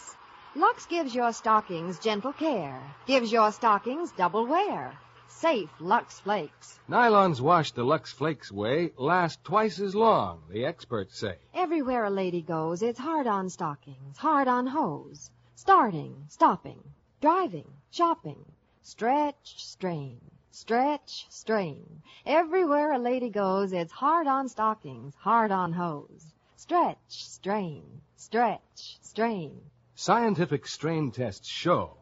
[0.59, 4.93] Lux gives your stockings gentle care, gives your stockings double wear.
[5.29, 6.81] Safe Lux Flakes.
[6.89, 11.37] Nylons washed the Lux Flakes way last twice as long, the experts say.
[11.55, 15.31] Everywhere a lady goes, it's hard on stockings, hard on hose.
[15.55, 16.83] Starting, stopping,
[17.21, 18.45] driving, shopping.
[18.83, 22.03] Stretch, strain, stretch, strain.
[22.27, 26.35] Everywhere a lady goes, it's hard on stockings, hard on hose.
[26.57, 27.85] Stretch, strain,
[28.17, 29.61] stretch, strain.
[30.01, 31.97] Scientific strain tests show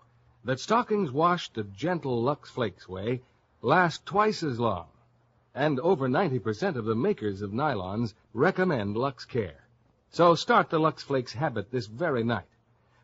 [0.44, 3.22] that stockings washed the gentle Lux Flakes way
[3.62, 4.88] last twice as long.
[5.54, 9.64] And over 90% of the makers of nylons recommend Lux Care.
[10.10, 12.44] So start the Lux Flakes habit this very night.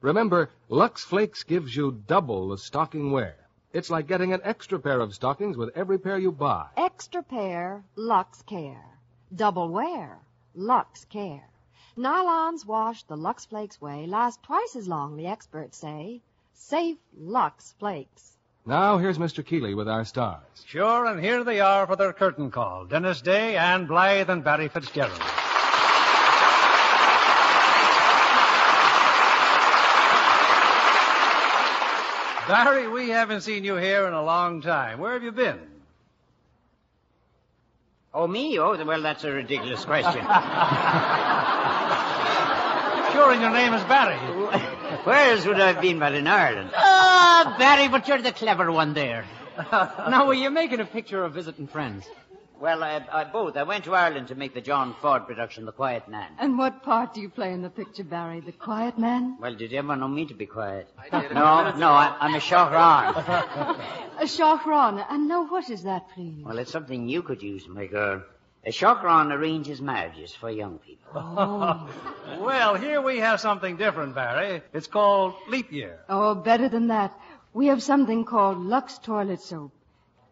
[0.03, 3.37] Remember, Lux Flakes gives you double the stocking wear.
[3.73, 6.67] It's like getting an extra pair of stockings with every pair you buy.
[6.77, 8.85] Extra pair, Lux Care.
[9.35, 10.19] Double wear,
[10.55, 11.49] Lux Care.
[11.97, 16.23] Nylons washed the Lux Flakes way last twice as long, the experts say.
[16.55, 18.33] Safe Lux Flakes.
[18.65, 19.45] Now, here's Mr.
[19.45, 20.65] Keighley with our stars.
[20.67, 24.69] Sure, and here they are for their curtain call Dennis Day, Ann Blyth, and Barry
[24.69, 25.21] Fitzgerald.
[32.49, 34.99] Barry, we haven't seen you here in a long time.
[34.99, 35.61] Where have you been?
[38.15, 38.59] Oh, me?
[38.59, 40.25] Oh, well, that's a ridiculous question.
[43.13, 44.17] sure, and your name is Barry.
[45.05, 46.71] Where else would I have been but in Ireland?
[46.75, 49.25] Ah, Barry, but you're the clever one there.
[49.73, 52.07] now, were you making a picture of visiting friends?
[52.63, 53.57] Well, I, I both.
[53.57, 56.31] I went to Ireland to make the John Ford production, The Quiet Man.
[56.39, 58.39] And what part do you play in the picture, Barry?
[58.39, 59.37] The quiet man?
[59.41, 60.89] Well, did you ever know me to be quiet?
[61.13, 63.77] No, no, I, I'm a chauffeur.
[64.21, 65.05] a chauffeur.
[65.11, 66.45] And now what is that, please?
[66.45, 68.23] Well, it's something you could use, my girl.
[68.65, 71.11] A chauffeur arranges marriages for young people.
[71.17, 71.89] Oh.
[72.41, 74.63] well, here we have something different, Barry.
[74.73, 75.99] It's called leap year.
[76.09, 77.13] Oh, better than that.
[77.53, 79.73] We have something called Lux toilet soap.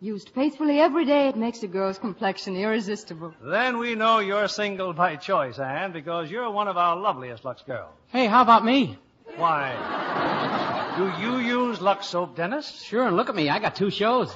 [0.01, 3.35] Used faithfully every day, it makes a girl's complexion irresistible.
[3.43, 7.63] Then we know you're single by choice, Ann, because you're one of our loveliest Lux
[7.63, 7.93] girls.
[8.09, 8.97] Hey, how about me?
[9.37, 10.67] Why?
[10.97, 12.83] Do you use Lux soap, Dennis?
[12.83, 13.49] Sure, and look at me.
[13.49, 14.35] I got two shows.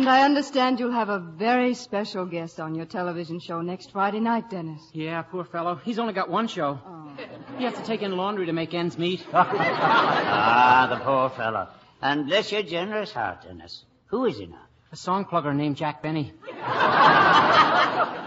[0.00, 4.20] And I understand you'll have a very special guest on your television show next Friday
[4.20, 4.80] night, Dennis.
[4.94, 5.74] Yeah, poor fellow.
[5.74, 6.78] He's only got one show.
[6.82, 7.10] Oh.
[7.58, 9.22] He has to take in laundry to make ends meet.
[9.34, 11.68] ah, the poor fellow.
[12.00, 13.84] And bless your generous heart, Dennis.
[14.06, 14.62] Who is he now?
[14.90, 16.32] A song plugger named Jack Benny.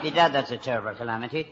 [0.03, 1.47] Bedad, that's a terrible calamity.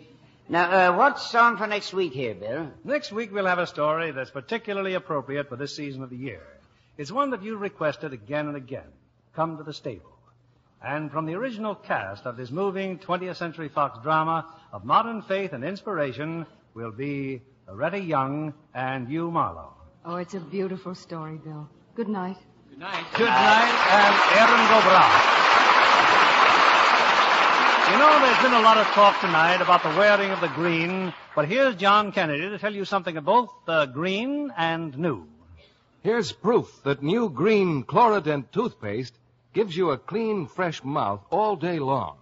[0.49, 2.69] Now, uh, what's on for next week here, Bill?
[2.83, 6.41] Next week we'll have a story that's particularly appropriate for this season of the year.
[6.97, 8.89] It's one that you requested again and again.
[9.33, 10.11] Come to the Stable.
[10.83, 15.53] And from the original cast of this moving 20th Century Fox drama of modern faith
[15.53, 19.73] and inspiration will be Loretta Young and Hugh Marlowe.
[20.03, 21.69] Oh, it's a beautiful story, Bill.
[21.95, 22.37] Good night.
[22.69, 23.05] Good night.
[23.15, 25.50] Good night, and Erin go bragh.
[27.91, 31.13] You know, there's been a lot of talk tonight about the wearing of the green,
[31.35, 35.27] but here's John Kennedy to tell you something of both uh, green and new.
[36.01, 39.19] Here's proof that new green Chlorodent toothpaste
[39.51, 42.15] gives you a clean, fresh mouth all day long.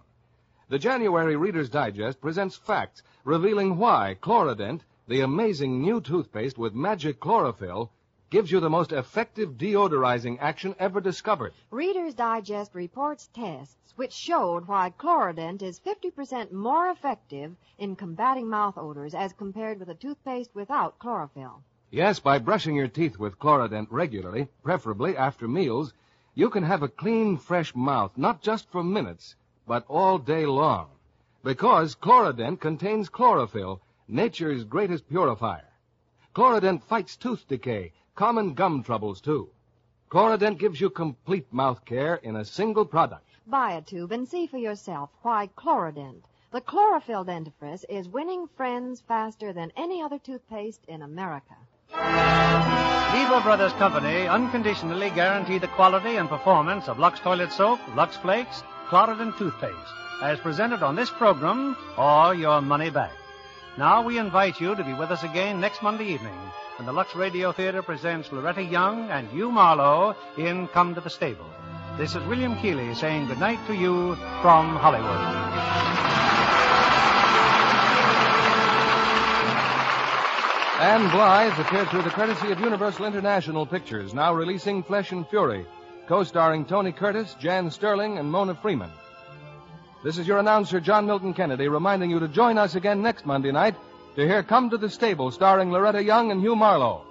[0.68, 7.20] The January Reader's Digest presents facts revealing why Chlorodent, the amazing new toothpaste with magic
[7.20, 7.92] chlorophyll,
[8.30, 11.52] gives you the most effective deodorizing action ever discovered.
[11.70, 18.78] Reader's Digest reports tests which showed why Chlorodent is 50% more effective in combating mouth
[18.78, 21.62] odors as compared with a toothpaste without chlorophyll.
[21.90, 25.92] Yes, by brushing your teeth with Chlorodent regularly, preferably after meals,
[26.34, 29.34] you can have a clean, fresh mouth, not just for minutes,
[29.66, 30.88] but all day long.
[31.42, 35.66] Because Chlorodent contains chlorophyll, nature's greatest purifier.
[36.32, 39.48] Chlorodent fights tooth decay, common gum troubles, too.
[40.10, 43.24] Chlorodent gives you complete mouth care in a single product.
[43.46, 46.20] Buy a tube and see for yourself why Chlorodent,
[46.52, 51.54] the chlorophyll dentifrice, is winning friends faster than any other toothpaste in America.
[51.94, 58.62] Lever Brothers Company unconditionally guarantee the quality and performance of Lux Toilet Soap, Lux Flakes,
[58.90, 63.12] Chlorodent Toothpaste, as presented on this program, or your money back.
[63.78, 66.38] Now we invite you to be with us again next Monday evening
[66.80, 71.10] when the Lux Radio Theater presents Loretta Young and Hugh Marlowe in Come to the
[71.10, 71.44] Stable.
[71.98, 75.20] This is William Keighley saying goodnight to you from Hollywood.
[80.80, 85.66] Ann Blyth appeared through the courtesy of Universal International Pictures, now releasing Flesh and Fury,
[86.08, 88.90] co-starring Tony Curtis, Jan Sterling, and Mona Freeman.
[90.02, 93.52] This is your announcer, John Milton Kennedy, reminding you to join us again next Monday
[93.52, 93.74] night
[94.20, 97.06] to hear Come to the Stable, starring Loretta Young and Hugh Marlowe.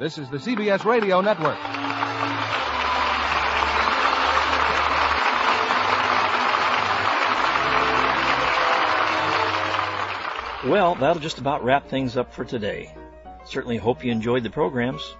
[0.00, 1.56] This is the CBS Radio Network.
[10.68, 12.92] Well, that'll just about wrap things up for today.
[13.44, 15.14] Certainly hope you enjoyed the programs.